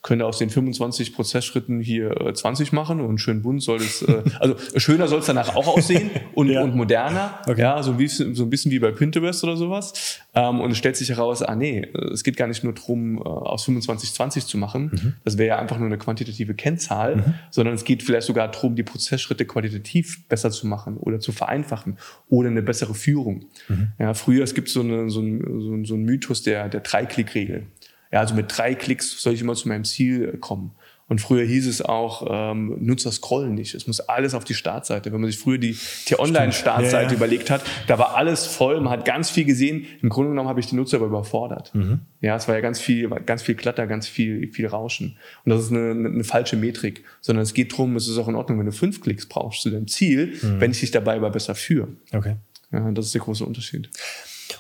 [0.03, 4.23] könnte aus den 25 Prozessschritten hier äh, 20 machen und schön bunt soll es, äh,
[4.41, 6.63] also schöner soll es danach auch aussehen und, ja.
[6.63, 7.61] und moderner, okay.
[7.61, 10.22] ja, so, wie, so ein bisschen wie bei Pinterest oder sowas.
[10.35, 13.21] Ähm, und es stellt sich heraus, ah nee, es geht gar nicht nur darum, äh,
[13.21, 14.91] aus 25 20 zu machen.
[14.93, 15.15] Mhm.
[15.25, 17.35] Das wäre ja einfach nur eine quantitative Kennzahl, mhm.
[17.51, 21.99] sondern es geht vielleicht sogar darum, die Prozessschritte qualitativ besser zu machen oder zu vereinfachen
[22.29, 23.45] oder eine bessere Führung.
[23.69, 23.93] Mhm.
[23.99, 27.67] Ja, früher, es gibt so, eine, so, ein, so, ein Mythos der, der Drei-Klick-Regel.
[28.11, 30.73] Ja, also mit drei Klicks soll ich immer zu meinem Ziel kommen.
[31.09, 33.75] Und früher hieß es auch, ähm, Nutzer scrollen nicht.
[33.75, 35.13] Es muss alles auf die Startseite.
[35.13, 35.77] Wenn man sich früher die
[36.07, 37.17] T-Online-Startseite ja, ja.
[37.17, 39.87] überlegt hat, da war alles voll, man hat ganz viel gesehen.
[40.01, 41.75] Im Grunde genommen habe ich die Nutzer aber überfordert.
[41.75, 42.01] Mhm.
[42.21, 45.19] Ja, es war ja ganz viel, ganz viel Klatter, ganz viel, viel Rauschen.
[45.45, 47.05] Und das ist eine, eine, eine falsche Metrik.
[47.21, 49.71] Sondern es geht darum, es ist auch in Ordnung, wenn du fünf Klicks brauchst zu
[49.71, 50.61] deinem Ziel, mhm.
[50.61, 51.89] wenn ich dich dabei aber besser führe.
[52.13, 52.37] Okay.
[52.73, 53.91] Ja, das ist der große Unterschied.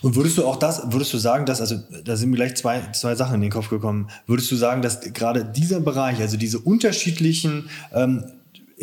[0.02, 2.82] Und würdest du auch das, würdest du sagen, dass, also da sind mir gleich zwei,
[2.92, 6.58] zwei Sachen in den Kopf gekommen, würdest du sagen, dass gerade dieser Bereich, also diese
[6.58, 8.24] unterschiedlichen ähm,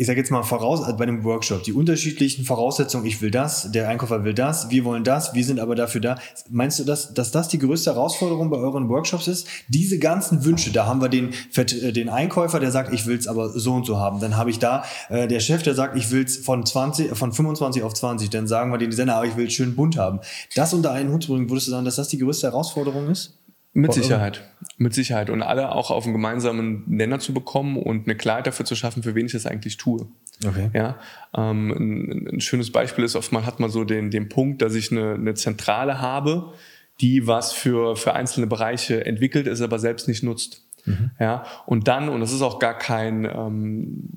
[0.00, 3.70] ich sage jetzt mal voraus, also bei einem Workshop, die unterschiedlichen Voraussetzungen, ich will das,
[3.70, 6.18] der Einkäufer will das, wir wollen das, wir sind aber dafür da.
[6.48, 9.46] Meinst du, dass, dass das die größte Herausforderung bei euren Workshops ist?
[9.68, 13.28] Diese ganzen Wünsche, da haben wir den, äh, den Einkäufer, der sagt, ich will es
[13.28, 14.20] aber so und so haben.
[14.20, 17.34] Dann habe ich da äh, der Chef, der sagt, ich will es von 20, von
[17.34, 18.30] 25 auf 20.
[18.30, 20.20] Dann sagen wir den Sender, aber ich will es schön bunt haben.
[20.54, 23.38] Das unter einen Hut zu bringen, würdest du sagen, dass das die größte Herausforderung ist?
[23.72, 24.42] Mit Sicherheit,
[24.78, 25.30] mit Sicherheit.
[25.30, 29.04] Und alle auch auf einen gemeinsamen Nenner zu bekommen und eine Klarheit dafür zu schaffen,
[29.04, 30.08] für wen ich das eigentlich tue.
[30.44, 30.70] Okay.
[30.74, 30.98] Ja,
[31.36, 34.74] ähm, ein, ein, schönes Beispiel ist, oft mal hat man so den, den Punkt, dass
[34.74, 36.54] ich eine, eine Zentrale habe,
[37.00, 40.66] die was für, für einzelne Bereiche entwickelt, ist aber selbst nicht nutzt.
[40.86, 41.10] Mhm.
[41.20, 44.08] Ja, und dann, und das ist auch gar kein, ähm,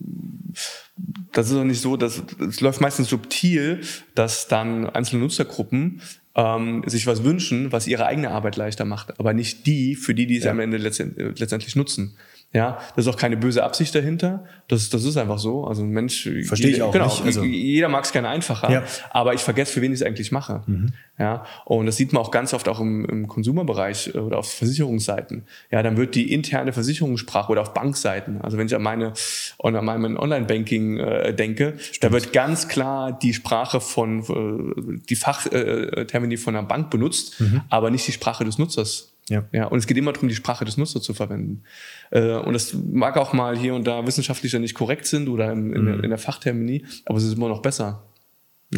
[1.31, 3.81] das ist auch nicht so, dass es läuft meistens subtil,
[4.15, 6.01] dass dann einzelne Nutzergruppen
[6.35, 10.25] ähm, sich was wünschen, was ihre eigene Arbeit leichter macht, aber nicht die, für die,
[10.25, 10.51] die es ja.
[10.51, 12.15] am Ende letztendlich nutzen.
[12.53, 14.45] Ja, da ist auch keine böse Absicht dahinter.
[14.67, 15.65] Das, das ist einfach so.
[15.65, 16.29] Also ein Mensch.
[16.45, 17.25] Verstehe ich auch genau, nicht.
[17.25, 17.43] Also.
[17.43, 18.83] Jeder mag es gerne einfacher, ja.
[19.09, 20.61] aber ich vergesse, für wen ich es eigentlich mache.
[20.67, 20.93] Mhm.
[21.17, 24.51] Ja, und das sieht man auch ganz oft auch im, im Konsumerbereich äh, oder auf
[24.51, 25.47] Versicherungsseiten.
[25.71, 28.39] Ja, dann wird die interne Versicherungssprache oder auf Bankseiten.
[28.41, 29.13] Also wenn ich an meine,
[29.57, 32.03] an mein Online-Banking äh, denke, Stimmt.
[32.03, 37.41] da wird ganz klar die Sprache von, äh, die Fachtermini äh, von der Bank benutzt,
[37.41, 37.61] mhm.
[37.69, 39.45] aber nicht die Sprache des Nutzers ja.
[39.51, 39.65] ja.
[39.65, 41.63] Und es geht immer darum, die Sprache des Nutzers zu verwenden.
[42.11, 45.73] Äh, und das mag auch mal hier und da wissenschaftlicher nicht korrekt sind oder in,
[45.73, 46.03] in, mhm.
[46.03, 48.03] in der Fachterminie, aber es ist immer noch besser.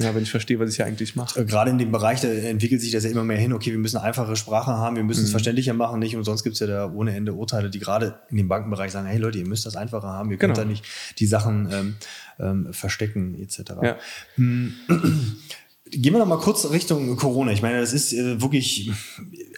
[0.02, 1.40] Ja, wenn ich verstehe, was ich hier eigentlich mache.
[1.40, 3.54] Äh, gerade in dem Bereich, da entwickelt sich das ja immer mehr hin.
[3.54, 5.32] Okay, wir müssen einfache Sprache haben, wir müssen es mhm.
[5.32, 8.48] verständlicher machen, nicht umsonst gibt es ja da ohne Ende Urteile, die gerade in dem
[8.48, 10.66] Bankenbereich sagen, hey Leute, ihr müsst das einfacher haben, ihr könnt genau.
[10.66, 10.86] da nicht
[11.20, 11.96] die Sachen ähm,
[12.40, 13.60] ähm, verstecken, etc.
[13.82, 13.98] Ja.
[14.36, 14.74] Hm.
[15.92, 17.52] Gehen wir noch mal kurz Richtung Corona.
[17.52, 18.92] Ich meine, das ist äh, wirklich,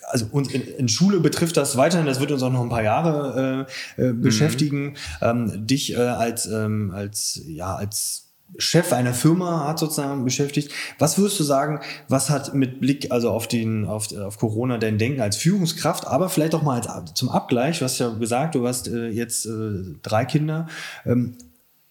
[0.08, 2.84] also uns in, in, Schule betrifft das weiterhin, das wird uns auch noch ein paar
[2.84, 4.22] Jahre äh, äh, mhm.
[4.22, 4.96] beschäftigen.
[5.22, 8.28] Ähm, dich äh, als, ähm, als, ja, als
[8.58, 10.72] Chef einer Firma hat sozusagen beschäftigt.
[11.00, 14.98] Was würdest du sagen, was hat mit Blick also auf den auf, auf Corona dein
[14.98, 18.66] Denken als Führungskraft, aber vielleicht auch mal als, zum Abgleich, du hast ja gesagt, du
[18.66, 20.68] hast äh, jetzt äh, drei Kinder.
[21.06, 21.36] Ähm,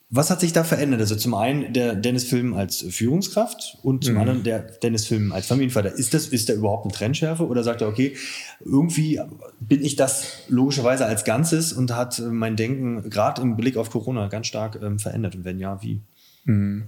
[0.09, 1.01] was hat sich da verändert?
[1.01, 4.21] Also zum einen der Dennis Film als Führungskraft und zum mhm.
[4.21, 5.93] anderen der Dennis Film als Familienvater.
[5.93, 8.17] Ist das, ist da überhaupt eine Trendschärfe oder sagt er, okay,
[8.65, 9.21] irgendwie
[9.59, 14.29] bin ich das logischerweise als Ganzes und hat mein Denken gerade im Blick auf Corona
[14.29, 15.35] ganz stark ähm, verändert?
[15.35, 16.03] Und wenn ja, wie?
[16.45, 16.85] Mhm.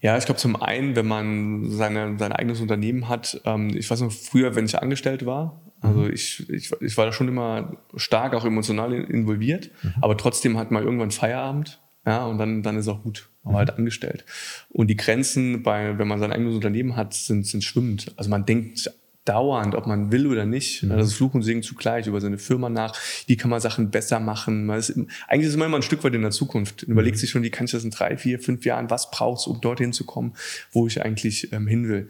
[0.00, 4.02] Ja, ich glaube zum einen, wenn man seine, sein eigenes Unternehmen hat, ähm, ich weiß
[4.02, 6.12] noch früher, wenn ich angestellt war, also mhm.
[6.12, 9.94] ich, ich, ich war da schon immer stark auch emotional involviert, mhm.
[10.02, 13.56] aber trotzdem hat man irgendwann Feierabend ja, und dann, dann ist auch gut, aber mhm.
[13.58, 14.24] halt angestellt.
[14.68, 18.12] Und die Grenzen, bei, wenn man sein eigenes Unternehmen hat, sind, sind schwimmend.
[18.16, 18.90] Also man denkt
[19.24, 20.84] dauernd, ob man will oder nicht.
[20.84, 20.90] Mhm.
[20.90, 22.94] Das ist Fluch und Segen zugleich über seine Firma nach.
[23.26, 24.70] Wie kann man Sachen besser machen?
[24.70, 24.96] Ist,
[25.26, 26.86] eigentlich ist man immer ein Stück weit in der Zukunft.
[26.86, 27.20] Man überlegt mhm.
[27.20, 29.92] sich schon, wie kann ich das in drei, vier, fünf Jahren, was brauchst um dorthin
[29.92, 30.34] zu kommen,
[30.70, 32.08] wo ich eigentlich ähm, hin will.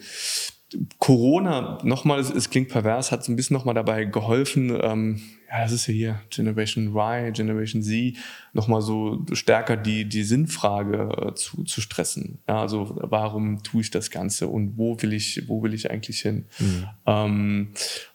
[0.99, 5.63] Corona, nochmal, es, es klingt pervers, hat so ein bisschen nochmal dabei geholfen, ähm, ja,
[5.63, 8.17] das ist ja hier Generation Y, Generation Z,
[8.53, 12.39] nochmal so stärker die, die Sinnfrage äh, zu, zu stressen.
[12.49, 16.21] Ja, also warum tue ich das Ganze und wo will ich, wo will ich eigentlich
[16.21, 16.47] hin?
[16.59, 16.87] Mhm.
[17.07, 17.69] Ähm,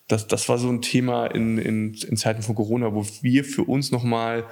[0.08, 3.64] das, das war so ein Thema in, in, in Zeiten von Corona, wo wir für
[3.64, 4.46] uns nochmal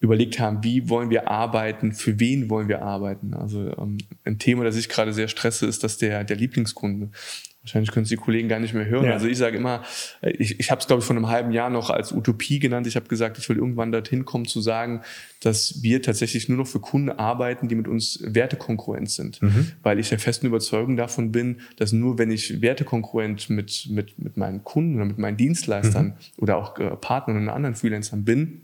[0.00, 3.34] überlegt haben, wie wollen wir arbeiten, für wen wollen wir arbeiten.
[3.34, 7.10] Also ähm, ein Thema, das ich gerade sehr stresse, ist das der, der Lieblingskunde.
[7.62, 9.04] Wahrscheinlich können es die Kollegen gar nicht mehr hören.
[9.04, 9.12] Ja.
[9.12, 9.84] Also ich sage immer,
[10.20, 12.88] ich, ich habe es, glaube ich, vor einem halben Jahr noch als Utopie genannt.
[12.88, 15.02] Ich habe gesagt, ich will irgendwann dorthin kommen zu sagen,
[15.40, 19.40] dass wir tatsächlich nur noch für Kunden arbeiten, die mit uns wertekonkurrent sind.
[19.40, 19.72] Mhm.
[19.84, 24.36] Weil ich der festen Überzeugung davon bin, dass nur wenn ich wertekonkurrent mit, mit, mit
[24.36, 26.14] meinen Kunden oder mit meinen Dienstleistern mhm.
[26.38, 28.62] oder auch äh, Partnern und anderen Freelancern bin,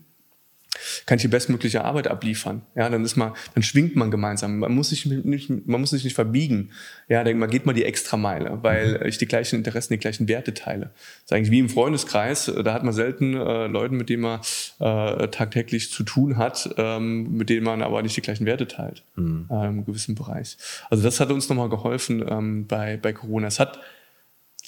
[1.06, 2.62] kann ich die bestmögliche Arbeit abliefern.
[2.74, 4.58] Ja, dann ist man, dann schwingt man gemeinsam.
[4.58, 6.70] Man muss sich nicht, man muss sich nicht verbiegen.
[7.08, 9.06] Ja, dann man geht mal die extra Meile, weil mhm.
[9.06, 10.90] ich die gleichen Interessen, die gleichen Werte teile.
[10.94, 12.52] Das ist eigentlich wie im Freundeskreis.
[12.64, 14.40] Da hat man selten äh, Leute, mit denen man
[14.80, 19.02] äh, tagtäglich zu tun hat, ähm, mit denen man aber nicht die gleichen Werte teilt.
[19.16, 19.46] Mhm.
[19.50, 20.56] Äh, Im gewissen Bereich.
[20.90, 23.46] Also das hat uns nochmal geholfen ähm, bei, bei Corona.
[23.46, 23.78] Es hat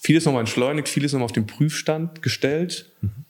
[0.03, 2.91] vieles nochmal entschleunigt, vieles nochmal auf den Prüfstand gestellt.
[3.01, 3.27] Mhm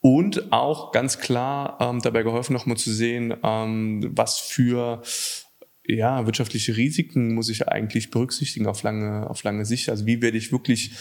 [0.00, 5.02] und auch ganz klar ähm, dabei geholfen, nochmal zu sehen, ähm, was für
[5.88, 9.88] ja, wirtschaftliche Risiken muss ich eigentlich berücksichtigen auf lange, auf lange Sicht.
[9.88, 10.92] Also wie werde ich wirklich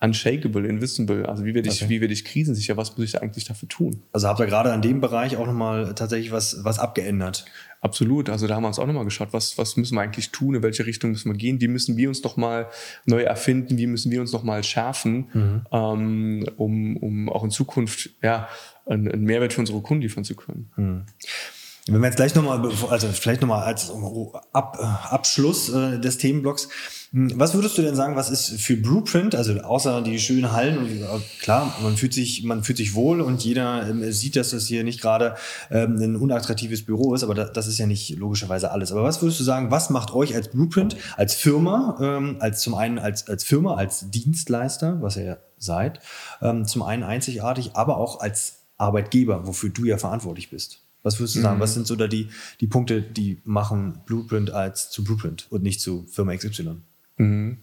[0.00, 1.26] unshakable, invisible?
[1.26, 1.90] Also wie werde ich, okay.
[1.90, 2.76] wie werde ich krisensicher?
[2.76, 4.02] Was muss ich eigentlich dafür tun?
[4.12, 7.44] Also habt ihr gerade an dem Bereich auch nochmal tatsächlich was, was abgeändert?
[7.80, 8.30] Absolut.
[8.30, 10.62] Also da haben wir uns auch nochmal geschaut, was, was müssen wir eigentlich tun, in
[10.62, 12.68] welche Richtung müssen wir gehen, wie müssen wir uns nochmal
[13.04, 15.62] neu erfinden, wie müssen wir uns nochmal schärfen, mhm.
[15.72, 18.48] ähm, um, um auch in Zukunft ja,
[18.86, 20.70] einen, einen Mehrwert für unsere Kunden liefern zu können.
[20.76, 21.02] Mhm.
[21.88, 23.92] Wenn wir jetzt gleich nochmal, also vielleicht nochmal als
[24.52, 24.76] Ab,
[25.08, 26.68] Abschluss äh, des Themenblocks,
[27.12, 30.78] hm, was würdest du denn sagen, was ist für Blueprint, also außer die schönen Hallen,
[30.78, 31.06] und äh,
[31.40, 34.82] klar, man fühlt sich, man fühlt sich wohl und jeder ähm, sieht, dass das hier
[34.82, 35.36] nicht gerade
[35.70, 38.90] ähm, ein unattraktives Büro ist, aber da, das ist ja nicht logischerweise alles.
[38.90, 42.74] Aber was würdest du sagen, was macht euch als Blueprint, als Firma, ähm, als zum
[42.74, 46.00] einen als, als Firma, als Dienstleister, was ihr seid,
[46.66, 50.85] zum einen einzigartig, aber auch als Arbeitgeber, wofür du ja verantwortlich bist?
[51.06, 51.58] Was würdest du sagen?
[51.58, 51.62] Mhm.
[51.62, 52.26] Was sind so da die,
[52.60, 56.78] die Punkte, die machen Blueprint als zu Blueprint und nicht zu Firma XY?
[57.18, 57.58] Mhm.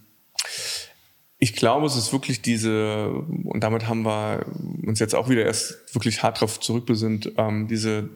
[1.38, 4.46] Ich glaube, es ist wirklich diese, und damit haben wir
[4.86, 8.08] uns jetzt auch wieder erst wirklich hart darauf zurückbesinnt, ähm, diese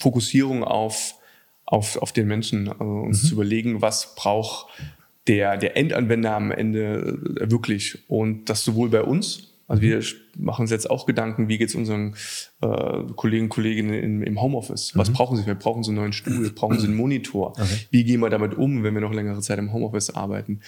[0.00, 1.14] Fokussierung auf,
[1.66, 3.26] auf, auf den Menschen, also uns mhm.
[3.26, 4.68] zu überlegen, was braucht
[5.26, 7.18] der, der Endanwender am Ende
[7.50, 7.98] wirklich.
[8.08, 10.00] Und das sowohl bei uns, also wir
[10.36, 12.14] machen uns jetzt auch Gedanken, wie geht es unseren
[12.60, 14.96] äh, Kollegen und Kolleginnen im, im Homeoffice?
[14.96, 15.14] Was mhm.
[15.14, 15.46] brauchen sie?
[15.46, 17.50] Wir brauchen sie einen neuen Stuhl, brauchen sie einen Monitor?
[17.50, 17.86] Okay.
[17.90, 20.60] Wie gehen wir damit um, wenn wir noch längere Zeit im Homeoffice arbeiten?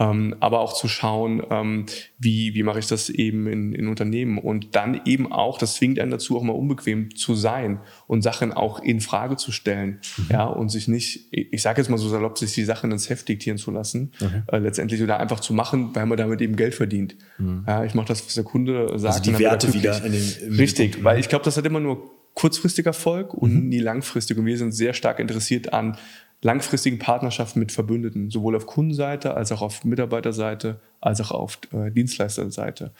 [0.00, 1.84] Ähm, aber auch zu schauen, ähm,
[2.18, 4.38] wie, wie mache ich das eben in, in Unternehmen?
[4.38, 8.52] Und dann eben auch, das zwingt einen dazu, auch mal unbequem zu sein und Sachen
[8.52, 10.00] auch in Frage zu stellen.
[10.16, 10.26] Mhm.
[10.30, 13.28] Ja, und sich nicht, ich sage jetzt mal so salopp, sich die Sachen ins Heft
[13.28, 14.42] diktieren zu lassen, mhm.
[14.46, 17.16] äh, letztendlich oder einfach zu machen, weil man damit eben Geld verdient.
[17.36, 17.64] Mhm.
[17.66, 19.09] Ja, ich mache das, was der Kunde sagt.
[19.14, 22.90] Also die Werte wieder in den, Richtig, weil ich glaube, das hat immer nur kurzfristiger
[22.90, 23.68] Erfolg und mhm.
[23.68, 24.38] nie langfristig.
[24.38, 25.96] Und wir sind sehr stark interessiert an
[26.42, 31.90] langfristigen Partnerschaften mit Verbündeten, sowohl auf Kundenseite als auch auf Mitarbeiterseite, als auch auf äh,
[31.90, 32.92] Dienstleisterseite.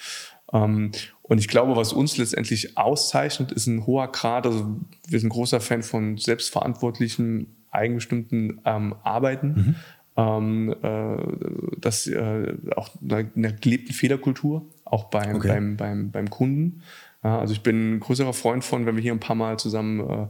[0.52, 0.92] Ähm,
[1.22, 4.76] und ich glaube, was uns letztendlich auszeichnet, ist ein hoher Grad, also
[5.08, 9.48] wir sind großer Fan von selbstverantwortlichen, eigenbestimmten ähm, Arbeiten.
[9.48, 9.74] Mhm.
[10.16, 15.48] Ähm, äh, das äh, auch einer gelebten Fehlerkultur, auch beim, okay.
[15.48, 16.82] beim, beim, beim Kunden.
[17.22, 20.00] Ja, also ich bin ein größerer Freund von, wenn wir hier ein paar Mal zusammen
[20.00, 20.26] äh,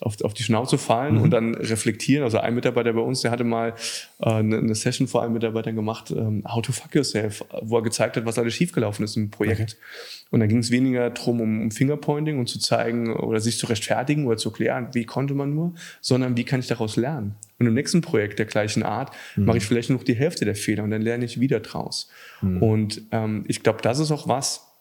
[0.00, 1.22] auf, auf die Schnauze fallen mhm.
[1.22, 2.22] und dann reflektieren.
[2.22, 3.74] Also ein Mitarbeiter bei uns, der hatte mal
[4.20, 7.82] äh, eine, eine Session vor einem Mitarbeiter gemacht, ähm, How to Fuck Yourself, wo er
[7.82, 9.60] gezeigt hat, was alles schiefgelaufen ist im Projekt.
[9.60, 10.28] Okay.
[10.32, 13.66] Und da ging es weniger darum, um, um Fingerpointing und zu zeigen oder sich zu
[13.66, 17.36] rechtfertigen oder zu klären, wie konnte man nur, sondern wie kann ich daraus lernen.
[17.58, 19.46] Und im nächsten Projekt der gleichen Art mhm.
[19.46, 22.10] mache ich vielleicht nur noch die Hälfte der Fehler und dann lerne ich wieder draus.
[22.42, 22.62] Mhm.
[22.62, 24.73] Und ähm, ich glaube, das ist auch was,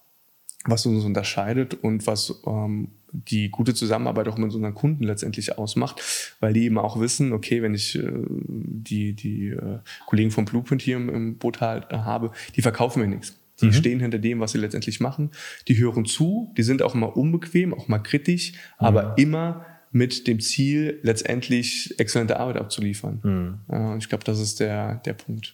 [0.66, 6.02] was uns unterscheidet und was ähm, die gute Zusammenarbeit auch mit unseren Kunden letztendlich ausmacht,
[6.40, 10.82] weil die eben auch wissen, okay, wenn ich äh, die, die äh, Kollegen vom Blueprint
[10.82, 13.38] hier im, im Boot halt, äh, habe, die verkaufen mir nichts.
[13.62, 13.74] Die mhm.
[13.74, 15.30] stehen hinter dem, was sie letztendlich machen.
[15.68, 18.58] Die hören zu, die sind auch immer unbequem, auch mal kritisch, mhm.
[18.78, 23.62] aber immer mit dem Ziel, letztendlich exzellente Arbeit abzuliefern.
[23.70, 23.98] Mhm.
[24.00, 25.54] Ich glaube, das ist der, der Punkt.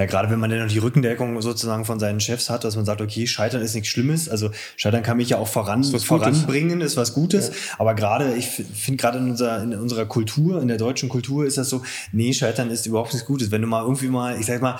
[0.00, 2.86] Ja, gerade wenn man dann noch die Rückendeckung sozusagen von seinen Chefs hat, dass man
[2.86, 4.30] sagt, okay, Scheitern ist nichts Schlimmes.
[4.30, 6.92] Also Scheitern kann mich ja auch voran, ist voranbringen, Gutes.
[6.92, 7.48] ist was Gutes.
[7.48, 7.54] Ja.
[7.80, 11.58] Aber gerade, ich finde gerade in unserer, in unserer Kultur, in der deutschen Kultur ist
[11.58, 11.82] das so,
[12.12, 13.50] nee, Scheitern ist überhaupt nichts Gutes.
[13.50, 14.78] Wenn du mal irgendwie mal, ich sag mal,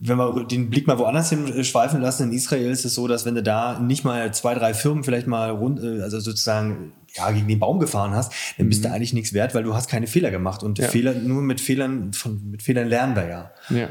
[0.00, 3.26] wenn wir den Blick mal woanders hin schweifen lassen, in Israel ist es so, dass
[3.26, 7.30] wenn du da nicht mal zwei, drei Firmen vielleicht mal rund, äh, also sozusagen ja,
[7.30, 8.88] gegen den Baum gefahren hast, dann bist mhm.
[8.88, 10.62] du eigentlich nichts wert, weil du hast keine Fehler gemacht.
[10.62, 10.88] Und ja.
[10.88, 13.50] Fehler, nur mit Fehlern, von, mit Fehlern lernen wir ja.
[13.68, 13.88] ja.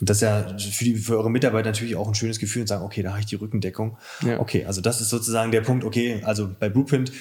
[0.00, 2.68] Und das ist ja für, die, für eure Mitarbeiter natürlich auch ein schönes Gefühl und
[2.68, 3.98] sagen, okay, da habe ich die Rückendeckung.
[4.24, 4.40] Ja.
[4.40, 7.12] Okay, also das ist sozusagen der Punkt, okay, also bei Blueprint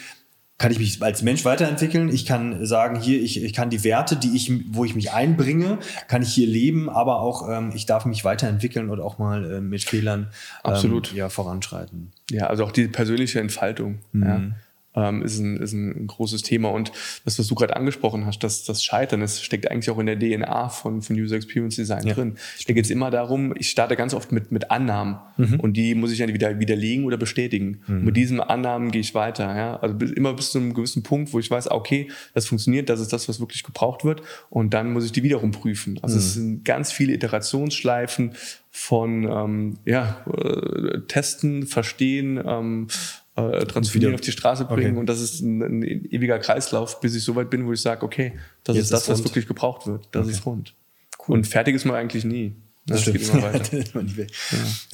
[0.57, 2.09] kann ich mich als Mensch weiterentwickeln.
[2.09, 5.79] Ich kann sagen, hier, ich, ich kann die Werte, die ich, wo ich mich einbringe,
[6.07, 9.61] kann ich hier leben, aber auch ähm, ich darf mich weiterentwickeln und auch mal äh,
[9.61, 10.27] mit Fehlern
[10.65, 11.13] ähm, Absolut.
[11.13, 12.11] ja, voranschreiten.
[12.29, 13.99] Ja, also auch die persönliche Entfaltung.
[14.11, 14.23] Mhm.
[14.23, 14.41] Ja
[14.95, 16.69] ähm, ist, ein, ist ein großes Thema.
[16.69, 16.91] Und
[17.25, 20.17] das, was du gerade angesprochen hast, das, das Scheitern, das steckt eigentlich auch in der
[20.17, 22.13] DNA von, von User Experience Design ja.
[22.13, 22.35] drin.
[22.67, 25.59] Da geht es immer darum, ich starte ganz oft mit, mit Annahmen mhm.
[25.59, 27.81] und die muss ich dann wieder widerlegen oder bestätigen.
[27.87, 28.05] Mhm.
[28.05, 29.55] mit diesen Annahmen gehe ich weiter.
[29.55, 29.77] Ja?
[29.77, 32.99] Also bis, immer bis zu einem gewissen Punkt, wo ich weiß, okay, das funktioniert, das
[32.99, 34.21] ist das, was wirklich gebraucht wird.
[34.49, 35.99] Und dann muss ich die wiederum prüfen.
[36.01, 36.19] Also mhm.
[36.19, 38.33] es sind ganz viele Iterationsschleifen
[38.71, 42.87] von ähm, ja, äh, Testen, Verstehen, ähm,
[43.47, 44.91] äh, transferieren, auf die Straße bringen.
[44.91, 44.99] Okay.
[44.99, 48.03] Und das ist ein, ein, ewiger Kreislauf, bis ich so weit bin, wo ich sage,
[48.05, 48.33] okay,
[48.63, 50.07] das Jetzt ist das, was wirklich gebraucht wird.
[50.11, 50.31] Das okay.
[50.31, 50.73] ist rund.
[51.27, 51.35] Cool.
[51.35, 52.55] Und fertig ist man eigentlich nie.
[52.89, 53.93] Das, das stimmt.
[53.93, 53.99] ja.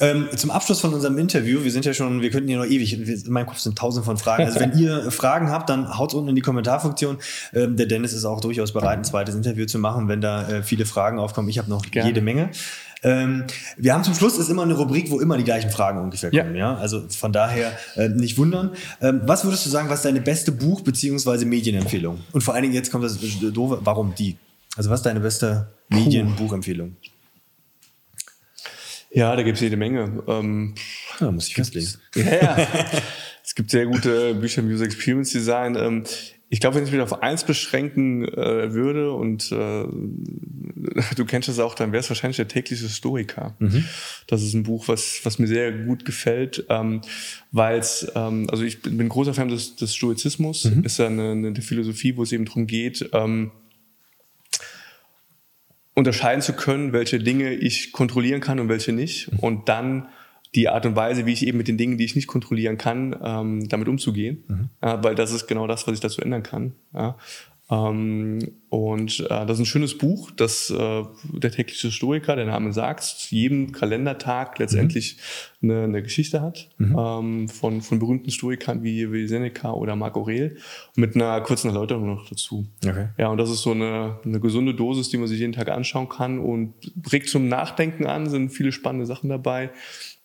[0.00, 2.92] ähm, zum Abschluss von unserem Interview, wir sind ja schon, wir könnten hier noch ewig,
[2.92, 4.44] in meinem Kopf sind tausend von Fragen.
[4.44, 7.18] Also wenn ihr Fragen habt, dann haut unten in die Kommentarfunktion.
[7.54, 10.62] Ähm, der Dennis ist auch durchaus bereit, ein zweites Interview zu machen, wenn da äh,
[10.62, 11.48] viele Fragen aufkommen.
[11.48, 12.08] Ich habe noch Gerne.
[12.08, 12.50] jede Menge.
[13.02, 13.44] Ähm,
[13.76, 16.54] wir haben zum Schluss ist immer eine Rubrik, wo immer die gleichen Fragen ungefähr kommen.
[16.54, 16.72] Ja.
[16.72, 16.76] ja?
[16.76, 18.72] Also von daher äh, nicht wundern.
[19.00, 21.44] Ähm, was würdest du sagen, was ist deine beste Buch- bzw.
[21.44, 22.20] Medienempfehlung?
[22.32, 24.36] Und vor allen Dingen jetzt kommt das doofe, warum die?
[24.76, 26.96] Also was ist deine beste Medienbuchempfehlung?
[29.10, 30.22] Ja, da gibt es jede Menge.
[30.26, 30.74] Ähm,
[31.18, 31.88] da muss ich festlegen.
[32.14, 32.68] Ja, ja.
[33.42, 35.76] es gibt sehr gute Bücher im User Experience Design.
[35.76, 36.04] Ähm,
[36.48, 39.84] ich glaube, wenn ich mich auf eins beschränken äh, würde und äh,
[41.16, 43.56] du kennst das auch, dann wäre es wahrscheinlich der tägliche Stoiker.
[43.58, 43.84] Mhm.
[44.28, 47.00] Das ist ein Buch, was, was mir sehr gut gefällt, ähm,
[47.50, 50.84] weil es, ähm, also ich bin, großer Fan des, des Stoizismus, mhm.
[50.84, 53.50] ist ja eine, eine Philosophie, wo es eben darum geht, ähm,
[55.94, 59.32] unterscheiden zu können, welche Dinge ich kontrollieren kann und welche nicht.
[59.32, 59.38] Mhm.
[59.40, 60.08] Und dann
[60.56, 63.14] die Art und Weise, wie ich eben mit den Dingen, die ich nicht kontrollieren kann,
[63.22, 64.42] ähm, damit umzugehen.
[64.48, 64.70] Mhm.
[64.82, 66.72] Ja, weil das ist genau das, was ich dazu ändern kann.
[66.94, 67.16] Ja.
[67.68, 68.38] Ähm,
[68.68, 71.02] und äh, das ist ein schönes Buch, das äh,
[71.32, 75.16] der tägliche Stoiker, der Name sagt, jedem Kalendertag letztendlich
[75.60, 75.70] mhm.
[75.70, 76.96] eine, eine, Geschichte hat mhm.
[76.96, 80.58] ähm, von, von berühmten Stoikern wie, wie Seneca oder Marc Aurel
[80.94, 82.66] mit einer kurzen Erläuterung noch dazu.
[82.86, 83.08] Okay.
[83.18, 86.08] Ja, und das ist so eine, eine gesunde Dosis, die man sich jeden Tag anschauen
[86.08, 86.74] kann und
[87.10, 89.70] regt zum Nachdenken an, sind viele spannende Sachen dabei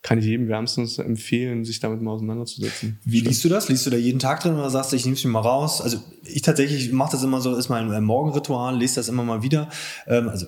[0.02, 2.99] kann ich jedem wärmstens empfehlen, sich damit mal auseinanderzusetzen.
[3.04, 3.28] Wie Stimmt.
[3.28, 3.70] liest du das?
[3.70, 5.80] Liest du da jeden Tag drin oder sagst du, ich nehme es mir mal raus?
[5.82, 9.70] Also ich tatsächlich mache das immer so, ist mein Morgenritual, lese das immer mal wieder.
[10.08, 10.47] Ähm, also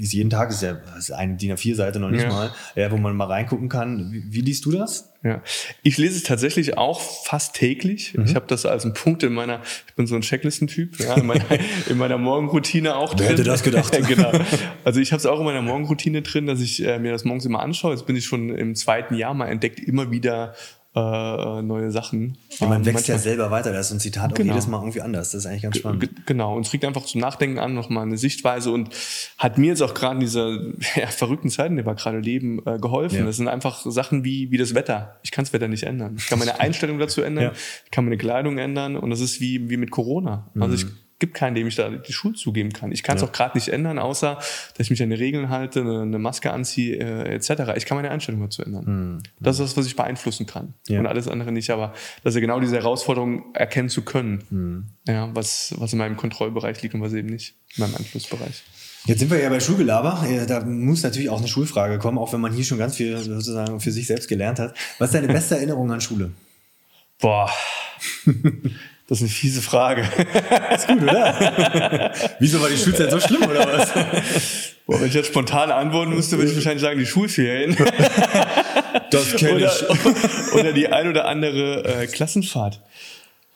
[0.00, 2.28] lese jeden Tag, ist ja ist eine DIN A4-Seite noch nicht ja.
[2.28, 4.10] mal, ja, wo man mal reingucken kann.
[4.12, 5.12] Wie, wie, liest du das?
[5.22, 5.42] Ja,
[5.82, 8.14] ich lese es tatsächlich auch fast täglich.
[8.14, 8.24] Mhm.
[8.24, 11.26] Ich habe das als einen Punkt in meiner, ich bin so ein Checklistentyp, ja, in,
[11.26, 11.44] meiner,
[11.88, 13.20] in meiner Morgenroutine auch drin.
[13.20, 13.92] Wer hätte das gedacht?
[14.08, 14.32] genau.
[14.84, 17.44] Also ich habe es auch in meiner Morgenroutine drin, dass ich äh, mir das morgens
[17.44, 17.92] immer anschaue.
[17.92, 20.54] Jetzt bin ich schon im zweiten Jahr mal entdeckt, immer wieder
[20.94, 22.36] äh, neue Sachen.
[22.58, 24.50] Ja, man ähm, wächst manchmal, ja selber weiter, das ist ein Zitat genau.
[24.50, 25.30] auch jedes Mal irgendwie anders.
[25.30, 26.00] Das ist eigentlich ganz spannend.
[26.00, 28.90] G genau, und es regt einfach zum Nachdenken an, nochmal eine Sichtweise und
[29.38, 30.50] hat mir jetzt auch gerade in dieser
[30.96, 33.18] ja, verrückten Zeiten, die wir gerade leben, äh, geholfen.
[33.18, 33.24] Ja.
[33.24, 35.20] Das sind einfach Sachen wie, wie das Wetter.
[35.22, 36.16] Ich kann das Wetter nicht ändern.
[36.18, 37.52] Ich kann meine Einstellung dazu ändern,
[37.84, 40.50] ich kann meine Kleidung ändern und das ist wie, wie mit Corona.
[40.58, 42.90] Also ich mhm gibt keinen, dem ich da die Schuld zugeben kann.
[42.90, 43.28] Ich kann es ja.
[43.28, 46.52] auch gerade nicht ändern, außer dass ich mich an die Regeln halte, eine, eine Maske
[46.52, 47.74] anziehe, äh, etc.
[47.76, 48.84] Ich kann meine Einstellung dazu ändern.
[48.84, 49.22] Mhm.
[49.38, 50.74] Das ist das, was ich beeinflussen kann.
[50.88, 50.98] Ja.
[50.98, 51.70] Und alles andere nicht.
[51.70, 51.92] Aber
[52.24, 54.86] das ist ja genau diese Herausforderung, erkennen zu können, mhm.
[55.06, 58.64] ja, was, was in meinem Kontrollbereich liegt und was eben nicht in meinem Einflussbereich.
[59.06, 60.26] Jetzt sind wir ja bei Schulgelaber.
[60.46, 63.80] Da muss natürlich auch eine Schulfrage kommen, auch wenn man hier schon ganz viel sozusagen
[63.80, 64.74] für sich selbst gelernt hat.
[64.98, 66.32] Was ist deine beste Erinnerung an Schule?
[67.18, 67.50] Boah.
[69.10, 70.02] Das ist eine fiese Frage.
[70.72, 72.12] ist gut, oder?
[72.38, 73.90] Wieso war die Schulzeit so schlimm, oder was?
[74.86, 77.76] Boah, wenn ich jetzt spontan antworten müsste, würde ich wahrscheinlich sagen, die Schulferien.
[79.10, 80.54] Das kenne ich.
[80.54, 82.80] Oder die ein oder andere äh, Klassenfahrt.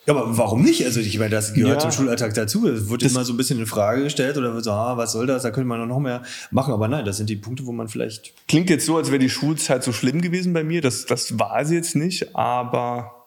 [0.07, 0.85] Ja, aber warum nicht?
[0.85, 1.79] Also ich meine, das gehört ja.
[1.89, 2.67] zum Schulalltag dazu.
[2.67, 5.29] Es wird immer so ein bisschen in Frage gestellt oder wird so, ah, was soll
[5.29, 5.45] das?
[5.45, 6.75] Da könnte man noch mehr machen.
[6.75, 8.33] Aber nein, das sind die Punkte, wo man vielleicht.
[8.49, 10.81] Klingt jetzt so, als wäre die Schulzeit so schlimm gewesen bei mir.
[10.81, 13.24] Das, das war sie jetzt nicht, aber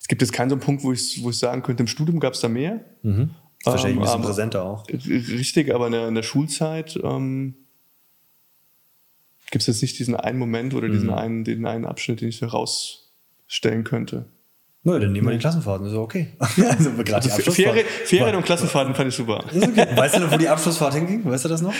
[0.00, 2.20] es gibt jetzt keinen so einen Punkt, wo ich, wo ich sagen könnte, im Studium
[2.20, 2.84] gab es da mehr.
[3.02, 3.30] Mhm.
[3.64, 4.86] Wahrscheinlich ähm, ein bisschen präsenter auch.
[4.88, 7.54] Richtig, aber in der, in der Schulzeit ähm,
[9.50, 11.14] gibt es jetzt nicht diesen einen Moment oder diesen, mhm.
[11.14, 14.26] einen, den einen Abschnitt, den ich herausstellen könnte.
[14.84, 16.28] Na, dann nehmen wir die Klassenfahrten, ist okay.
[16.38, 19.44] also gerade die also Ferien, Ferien und Klassenfahrten fand ich super.
[19.44, 19.96] Okay.
[19.96, 21.24] Weißt du noch, wo die Abschlussfahrt hinging?
[21.24, 21.74] Weißt du das noch?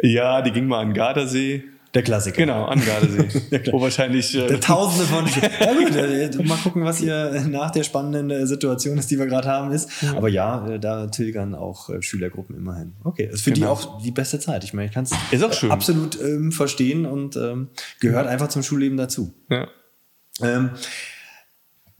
[0.00, 1.64] Ja, die ging mal an Gardasee.
[1.98, 2.36] Der Klassiker.
[2.36, 3.28] Genau, an Gardasee.
[3.72, 4.32] Wo wahrscheinlich.
[4.32, 5.26] Äh Tausende von.
[5.60, 9.26] ja, gut, äh, mal gucken, was hier nach der spannenden äh, Situation ist, die wir
[9.26, 9.90] gerade haben, ist.
[10.02, 10.16] Ja.
[10.16, 12.92] Aber ja, äh, da tilgern auch Schülergruppen immerhin.
[13.02, 13.66] Okay, das ist für genau.
[13.66, 14.62] die auch die beste Zeit.
[14.62, 19.34] Ich meine, ich kann es absolut ähm, verstehen und ähm, gehört einfach zum Schulleben dazu.
[19.50, 19.66] Ja.
[20.40, 20.70] Ähm,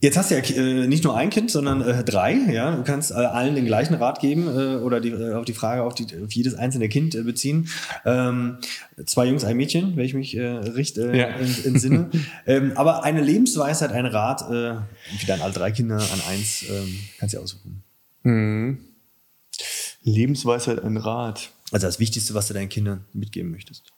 [0.01, 2.35] Jetzt hast du ja äh, nicht nur ein Kind, sondern äh, drei.
[2.53, 5.55] Ja, du kannst äh, allen den gleichen Rat geben äh, oder die, äh, auf die
[5.55, 7.69] Frage auf, die, auf jedes einzelne Kind äh, beziehen.
[8.05, 8.59] Ähm,
[9.07, 11.27] zwei Jungs, ein Mädchen, wenn ich mich äh, recht äh, ja.
[11.27, 12.11] entsinne.
[12.47, 14.77] ähm, aber eine Lebensweisheit, ein Rat, äh,
[15.21, 17.83] wieder an alle drei Kinder, an eins, ähm, kannst du aussuchen.
[18.23, 18.79] Mhm.
[20.03, 21.51] Lebensweisheit, ein Rat.
[21.73, 23.93] Also das Wichtigste, was du deinen Kindern mitgeben möchtest.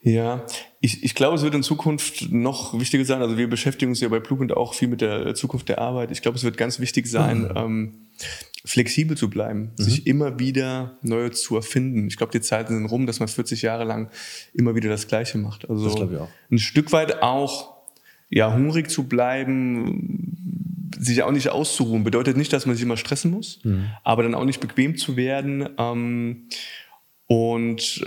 [0.00, 0.46] Ja,
[0.80, 3.20] ich, ich glaube, es wird in Zukunft noch wichtiger sein.
[3.20, 6.10] Also wir beschäftigen uns ja bei Blueprint auch viel mit der Zukunft der Arbeit.
[6.12, 7.52] Ich glaube, es wird ganz wichtig sein, mhm.
[7.56, 7.94] ähm,
[8.64, 9.82] flexibel zu bleiben, mhm.
[9.82, 12.06] sich immer wieder neu zu erfinden.
[12.06, 14.10] Ich glaube, die Zeiten sind rum, dass man 40 Jahre lang
[14.54, 15.68] immer wieder das Gleiche macht.
[15.68, 17.76] Also das ein Stück weit auch
[18.30, 23.30] ja hungrig zu bleiben, sich auch nicht auszuruhen, bedeutet nicht, dass man sich immer stressen
[23.30, 23.86] muss, mhm.
[24.04, 25.68] aber dann auch nicht bequem zu werden.
[25.76, 26.48] Ähm,
[27.26, 28.04] und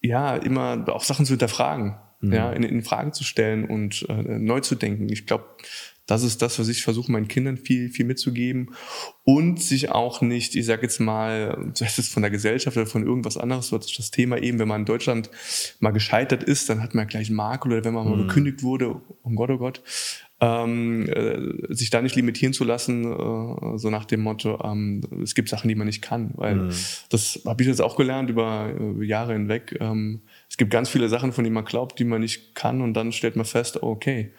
[0.00, 2.32] ja, immer auch Sachen zu hinterfragen, mhm.
[2.32, 5.08] ja, in, in Frage zu stellen und äh, neu zu denken.
[5.10, 5.44] Ich glaube,
[6.10, 8.74] das ist das, was ich versuche, meinen Kindern viel, viel mitzugeben.
[9.22, 13.06] Und sich auch nicht, ich sage jetzt mal, sei es von der Gesellschaft oder von
[13.06, 15.30] irgendwas anderes, so das Thema eben, wenn man in Deutschland
[15.78, 18.26] mal gescheitert ist, dann hat man gleich einen Makel oder wenn man mal mhm.
[18.26, 19.82] gekündigt wurde, um Gott, oh Gott,
[20.40, 25.34] ähm, äh, sich da nicht limitieren zu lassen, äh, so nach dem Motto, ähm, es
[25.34, 26.30] gibt Sachen, die man nicht kann.
[26.34, 26.70] Weil mhm.
[27.10, 29.76] das habe ich jetzt auch gelernt über, über Jahre hinweg.
[29.80, 32.94] Ähm, es gibt ganz viele Sachen, von denen man glaubt, die man nicht kann und
[32.94, 34.32] dann stellt man fest, okay,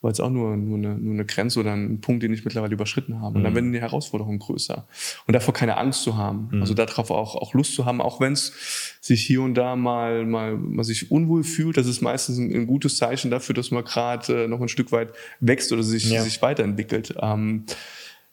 [0.00, 2.72] war jetzt auch nur, nur, eine, nur eine Grenze oder ein Punkt, den ich mittlerweile
[2.72, 3.36] überschritten habe.
[3.36, 3.56] Und dann mhm.
[3.56, 4.86] werden die Herausforderungen größer.
[5.26, 6.48] Und davor keine Angst zu haben.
[6.52, 6.60] Mhm.
[6.60, 10.24] Also darauf auch, auch Lust zu haben, auch wenn es sich hier und da mal,
[10.24, 11.76] mal man sich unwohl fühlt.
[11.76, 14.92] Das ist meistens ein, ein gutes Zeichen dafür, dass man gerade äh, noch ein Stück
[14.92, 16.22] weit wächst oder sich, ja.
[16.22, 17.14] sich weiterentwickelt.
[17.20, 17.64] Ähm,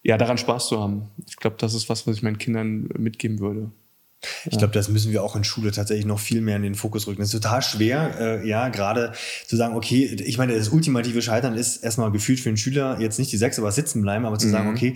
[0.03, 1.09] ja, daran Spaß zu haben.
[1.28, 3.72] Ich glaube, das ist was, was ich meinen Kindern mitgeben würde.
[4.46, 7.08] Ich glaube, das müssen wir auch in Schule tatsächlich noch viel mehr in den Fokus
[7.08, 7.22] rücken.
[7.22, 9.14] Es ist total schwer, äh, ja, gerade
[9.48, 13.20] zu sagen, okay, ich meine, das ultimative Scheitern ist erstmal gefühlt für einen Schüler jetzt
[13.20, 14.52] nicht die sechs, aber sitzen bleiben, aber zu mhm.
[14.52, 14.96] sagen, okay,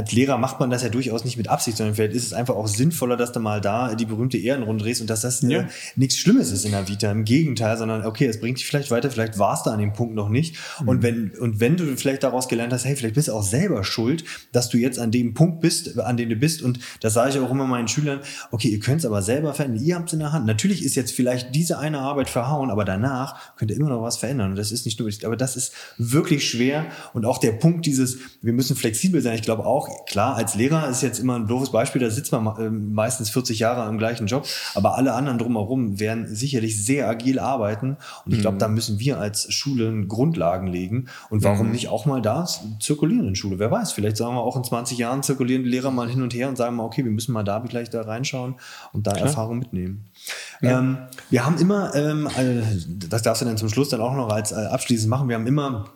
[0.00, 2.54] als Lehrer macht man das ja durchaus nicht mit Absicht, sondern vielleicht ist es einfach
[2.54, 5.68] auch sinnvoller, dass du mal da die berühmte Ehrenrunde drehst und dass das ja.
[5.94, 7.10] nichts Schlimmes ist in der Vita.
[7.10, 10.14] Im Gegenteil, sondern okay, es bringt dich vielleicht weiter, vielleicht warst du an dem Punkt
[10.14, 10.56] noch nicht.
[10.80, 10.88] Mhm.
[10.88, 13.84] Und wenn, und wenn du vielleicht daraus gelernt hast, hey, vielleicht bist du auch selber
[13.84, 16.62] schuld, dass du jetzt an dem Punkt bist, an dem du bist.
[16.62, 18.20] Und das sage ich auch immer meinen Schülern,
[18.52, 19.84] okay, ihr könnt es aber selber verändern.
[19.84, 20.46] Ihr habt es in der Hand.
[20.46, 24.16] Natürlich ist jetzt vielleicht diese eine Arbeit verhauen, aber danach könnt ihr immer noch was
[24.16, 24.52] verändern.
[24.52, 26.86] Und das ist nicht nur, aber das ist wirklich schwer.
[27.12, 29.34] Und auch der Punkt dieses, wir müssen flexibel sein.
[29.34, 32.46] Ich glaube auch, klar, als Lehrer ist jetzt immer ein doofes Beispiel, da sitzt man
[32.58, 37.38] äh, meistens 40 Jahre am gleichen Job, aber alle anderen drumherum werden sicherlich sehr agil
[37.38, 38.60] arbeiten und ich glaube, mhm.
[38.60, 41.72] da müssen wir als Schulen Grundlagen legen und warum mhm.
[41.72, 42.46] nicht auch mal da
[42.80, 45.90] zirkulieren in Schule, wer weiß, vielleicht sagen wir auch in 20 Jahren zirkulieren die Lehrer
[45.90, 48.54] mal hin und her und sagen mal, okay, wir müssen mal da gleich da reinschauen
[48.92, 49.26] und da Klar.
[49.26, 50.06] Erfahrung mitnehmen.
[50.60, 50.78] Ja.
[50.78, 50.98] Ähm,
[51.30, 52.62] wir haben immer, ähm, äh,
[53.08, 55.46] das darfst du dann zum Schluss dann auch noch als äh, abschließend machen, wir haben
[55.46, 55.86] immer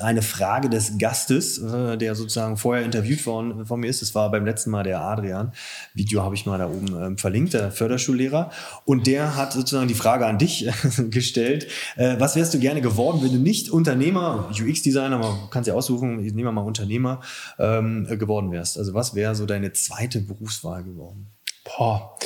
[0.00, 4.02] eine Frage des Gastes, äh, der sozusagen vorher interviewt worden von mir ist.
[4.02, 5.52] Das war beim letzten Mal der Adrian.
[5.94, 8.50] Video habe ich mal da oben ähm, verlinkt, der Förderschullehrer.
[8.84, 10.68] Und der hat sozusagen die Frage an dich
[11.10, 11.66] gestellt.
[11.96, 15.74] Äh, was wärst du gerne geworden, wenn du nicht Unternehmer, UX-Designer, man kann es ja
[15.74, 17.20] aussuchen, ich nehme mal Unternehmer,
[17.58, 18.78] ähm, geworden wärst?
[18.78, 21.26] Also was wäre so deine zweite Berufswahl geworden?
[21.64, 22.16] Boah.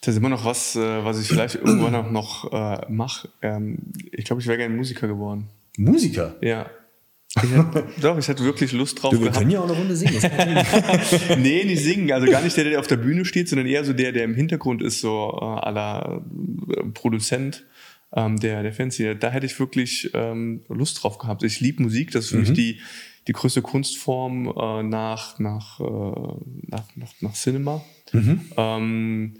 [0.00, 3.28] Das ist immer noch was, äh, was ich vielleicht irgendwann auch noch äh, mache.
[3.42, 5.48] Ähm, ich glaube, ich wäre gerne Musiker geworden.
[5.76, 6.36] Musiker?
[6.40, 6.66] Ja.
[7.42, 9.10] Ich hätte, doch, ich hatte wirklich Lust drauf.
[9.10, 9.38] Du, wir gehabt.
[9.38, 10.18] können ja auch eine Runde singen.
[11.38, 12.10] nee, nicht singen.
[12.10, 14.34] Also gar nicht der, der auf der Bühne steht, sondern eher so der, der im
[14.34, 16.24] Hintergrund ist, so äh, aller
[16.70, 17.66] äh, Produzent,
[18.14, 19.14] ähm, der, der Fancy.
[19.18, 21.42] Da hätte ich wirklich ähm, Lust drauf gehabt.
[21.42, 22.42] Ich liebe Musik, das ist für mhm.
[22.42, 22.80] mich die,
[23.26, 25.84] die größte Kunstform äh, nach, nach, äh,
[26.66, 27.84] nach, nach, nach Cinema.
[28.12, 28.40] Mhm.
[28.56, 29.34] Ähm,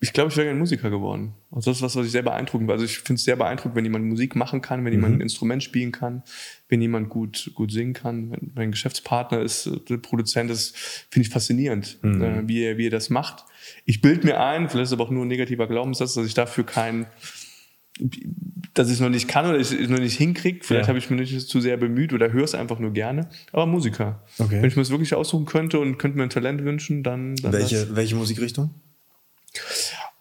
[0.00, 1.34] ich glaube, ich wäre gerne Musiker geworden.
[1.50, 2.74] Also das ist was, was ich sehr beeindruckend war.
[2.74, 5.18] Also ich finde es sehr beeindruckend, wenn jemand Musik machen kann, wenn jemand mhm.
[5.18, 6.22] ein Instrument spielen kann,
[6.68, 8.30] wenn jemand gut, gut singen kann.
[8.30, 10.76] Wenn mein Geschäftspartner ist, äh, der Produzent ist,
[11.10, 12.22] finde ich faszinierend, mhm.
[12.22, 13.44] äh, wie, er, wie er das macht.
[13.86, 16.34] Ich bild mir ein, vielleicht ist es aber auch nur ein negativer Glaubenssatz, dass ich
[16.34, 17.06] dafür kein,
[18.74, 20.60] dass ich es noch nicht kann oder ich es noch nicht hinkriege.
[20.62, 20.88] Vielleicht ja.
[20.88, 23.28] habe ich mich nicht zu sehr bemüht oder höre es einfach nur gerne.
[23.50, 24.22] Aber Musiker.
[24.38, 24.62] Okay.
[24.62, 27.34] Wenn ich mir das wirklich aussuchen könnte und könnte mir ein Talent wünschen, dann.
[27.34, 28.70] dann welche, welche Musikrichtung?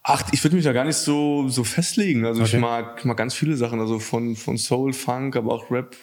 [0.09, 2.25] Ach, ich würde mich da gar nicht so, so festlegen.
[2.25, 2.55] Also okay.
[2.55, 5.97] ich mag, mag ganz viele Sachen, also von, von Soul, Funk, aber auch Rap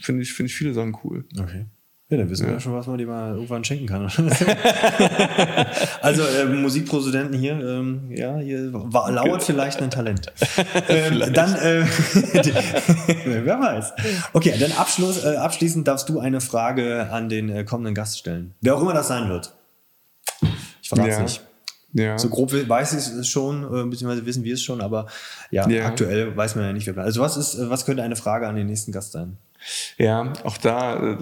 [0.00, 1.24] finde ich, finde ich viele Sachen cool.
[1.36, 1.66] Okay.
[2.08, 2.50] Ja, dann wissen ja.
[2.50, 4.02] wir ja schon, was man dir mal irgendwann schenken kann.
[6.02, 10.32] also äh, Musikpräsidenten hier, ähm, ja, hier war, lauert vielleicht ein Talent.
[10.88, 11.84] ähm, dann, äh,
[13.24, 13.92] wer weiß.
[14.34, 18.54] Okay, dann Abschluss, äh, abschließend darfst du eine Frage an den äh, kommenden Gast stellen.
[18.60, 19.52] Wer auch immer das sein wird.
[20.80, 21.22] Ich verrate es ja.
[21.24, 21.47] nicht.
[21.98, 22.18] Ja.
[22.18, 25.06] So grob weiß ich es schon, äh, beziehungsweise wissen wir es schon, aber
[25.50, 27.06] ja, ja, aktuell weiß man ja nicht, wer bleibt.
[27.06, 29.36] Also was ist, äh, was könnte eine Frage an den nächsten Gast sein?
[29.98, 31.18] Ja, auch da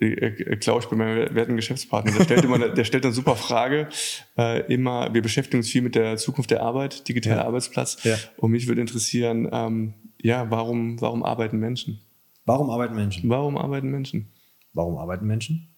[0.00, 2.12] äh, äh, ich bei meinem werten Geschäftspartner.
[2.12, 3.88] Der stellt immer, der stellt eine super Frage.
[4.36, 7.44] Äh, immer, wir beschäftigen uns viel mit der Zukunft der Arbeit, digitaler ja.
[7.44, 8.04] Arbeitsplatz.
[8.04, 8.16] Ja.
[8.36, 12.00] Und mich würde interessieren, ähm, ja, warum, warum arbeiten Menschen?
[12.44, 13.28] Warum arbeiten Menschen?
[13.30, 14.30] Warum arbeiten Menschen?
[14.74, 15.69] Warum arbeiten Menschen?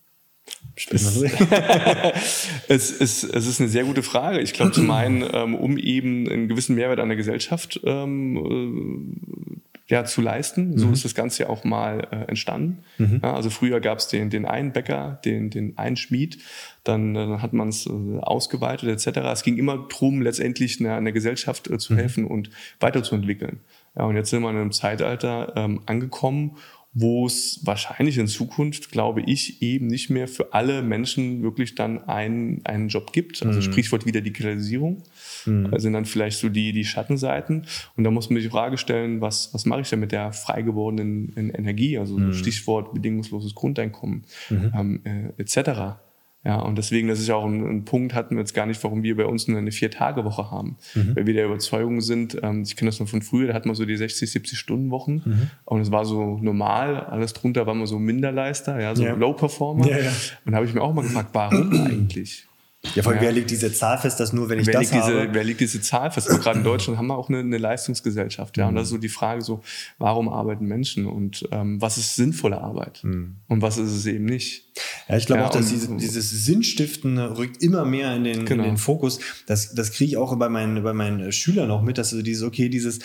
[0.75, 1.17] Es,
[2.69, 4.41] es, ist, es ist eine sehr gute Frage.
[4.41, 9.93] Ich glaube zum einen, ähm, um eben einen gewissen Mehrwert an der Gesellschaft ähm, äh,
[9.93, 10.79] ja, zu leisten.
[10.79, 10.95] So mhm.
[10.95, 12.83] ist das Ganze ja auch mal äh, entstanden.
[12.97, 13.21] Mhm.
[13.23, 16.39] Ja, also früher gab es den, den einen Bäcker, den, den einen Schmied,
[16.85, 17.91] dann, äh, hat man es äh,
[18.21, 19.19] ausgeweitet etc.
[19.33, 21.99] Es ging immer darum, letztendlich einer, einer Gesellschaft äh, zu mhm.
[21.99, 22.49] helfen und
[22.81, 23.61] weiterzuentwickeln.
[23.95, 26.57] Ja, und jetzt sind wir in einem Zeitalter ähm, angekommen,
[26.95, 32.07] wo es wahrscheinlich in Zukunft, glaube ich, eben nicht mehr für alle Menschen wirklich dann
[32.07, 33.43] einen, einen Job gibt.
[33.43, 33.63] Also mhm.
[33.63, 35.03] Sprichwort wieder Digitalisierung.
[35.47, 35.67] Mhm.
[35.67, 37.67] Also sind dann vielleicht so die, die Schattenseiten.
[37.97, 40.33] Und da muss man sich die Frage stellen, was, was mache ich denn mit der
[40.33, 41.97] frei gewordenen Energie?
[41.97, 42.35] Also mhm.
[42.35, 44.73] Stichwort bedingungsloses Grundeinkommen mhm.
[44.77, 45.97] ähm, äh, etc.
[46.45, 48.83] Ja, und deswegen, das ist ja auch ein, ein, Punkt, hatten wir jetzt gar nicht,
[48.83, 50.77] warum wir bei uns nur eine Vier-Tage-Woche haben.
[50.95, 51.15] Mhm.
[51.15, 53.77] Weil wir der Überzeugung sind, ähm, ich kenne das noch von früher, da hatten wir
[53.77, 55.51] so die 60, 70 Stunden Wochen mhm.
[55.65, 59.15] und es war so normal, alles drunter war man so Minderleister, ja, so ja.
[59.15, 59.87] Low-Performer.
[59.89, 60.13] Ja, ja.
[60.45, 62.49] Und da habe ich mir auch mal gefragt, warum eigentlich?
[62.95, 63.29] Ja, vor allem, ja.
[63.29, 65.13] wer legt diese Zahl fest, dass nur wenn ich wer das habe?
[65.13, 66.29] Diese, wer legt diese Zahl fest?
[66.29, 68.65] Also gerade in Deutschland haben wir auch eine, eine Leistungsgesellschaft, ja.
[68.65, 68.71] Mhm.
[68.71, 69.63] Und das ist so die Frage so,
[69.99, 73.01] warum arbeiten Menschen und ähm, was ist sinnvolle Arbeit?
[73.05, 73.37] Mhm.
[73.47, 74.65] Und was ist es eben nicht?
[75.09, 78.65] Ja, ich glaube ja, auch, dass diese, dieses Sinnstiften rückt immer mehr in den, genau.
[78.65, 79.21] in den Fokus.
[79.47, 82.43] Das, das kriege ich auch bei meinen, bei meinen Schülern auch mit, dass so dieses,
[82.43, 82.99] okay, dieses,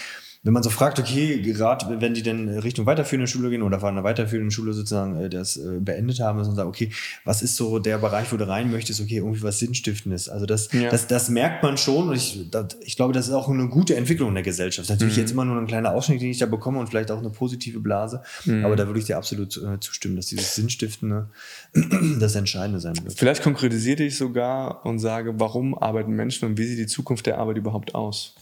[0.47, 3.89] wenn man so fragt, okay, gerade wenn die denn Richtung weiterführende Schule gehen oder von
[3.89, 6.89] einer weiterführenden Schule sozusagen äh, das äh, beendet haben, dass man sagt, okay,
[7.25, 10.29] was ist so der Bereich, wo du rein möchtest, okay, irgendwie was Sinnstiftendes.
[10.29, 10.89] Also das, ja.
[10.89, 13.97] das, das merkt man schon und ich, das, ich glaube, das ist auch eine gute
[13.97, 14.89] Entwicklung in der Gesellschaft.
[14.89, 15.21] Natürlich mhm.
[15.23, 17.81] jetzt immer nur ein kleiner Ausschnitt, den ich da bekomme und vielleicht auch eine positive
[17.81, 18.63] Blase, mhm.
[18.63, 21.29] aber da würde ich dir absolut äh, zustimmen, dass dieses Sinnstiftende
[22.21, 23.19] das Entscheidende sein wird.
[23.19, 27.37] Vielleicht konkretisiere ich sogar und sage, warum arbeiten Menschen und wie sieht die Zukunft der
[27.37, 28.35] Arbeit überhaupt aus?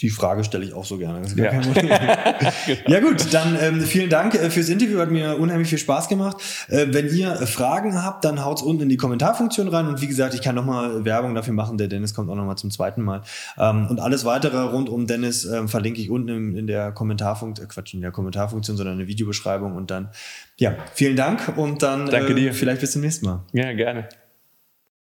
[0.00, 1.26] Die Frage stelle ich auch so gerne.
[1.34, 1.52] Ja.
[2.86, 3.00] ja.
[3.00, 6.36] gut, dann ähm, vielen Dank äh, fürs Interview, hat mir unheimlich viel Spaß gemacht.
[6.68, 10.06] Äh, wenn ihr äh, Fragen habt, dann haut's unten in die Kommentarfunktion rein und wie
[10.06, 13.22] gesagt, ich kann nochmal Werbung dafür machen, der Dennis kommt auch nochmal zum zweiten Mal.
[13.58, 17.66] Ähm, und alles weitere rund um Dennis ähm, verlinke ich unten in, in der Kommentarfunktion,
[17.66, 20.10] äh, Quatsch, in der Kommentarfunktion, sondern eine Videobeschreibung und dann,
[20.58, 22.54] ja, vielen Dank und dann Danke dir.
[22.54, 23.40] vielleicht bis zum nächsten Mal.
[23.52, 24.08] Ja, gerne.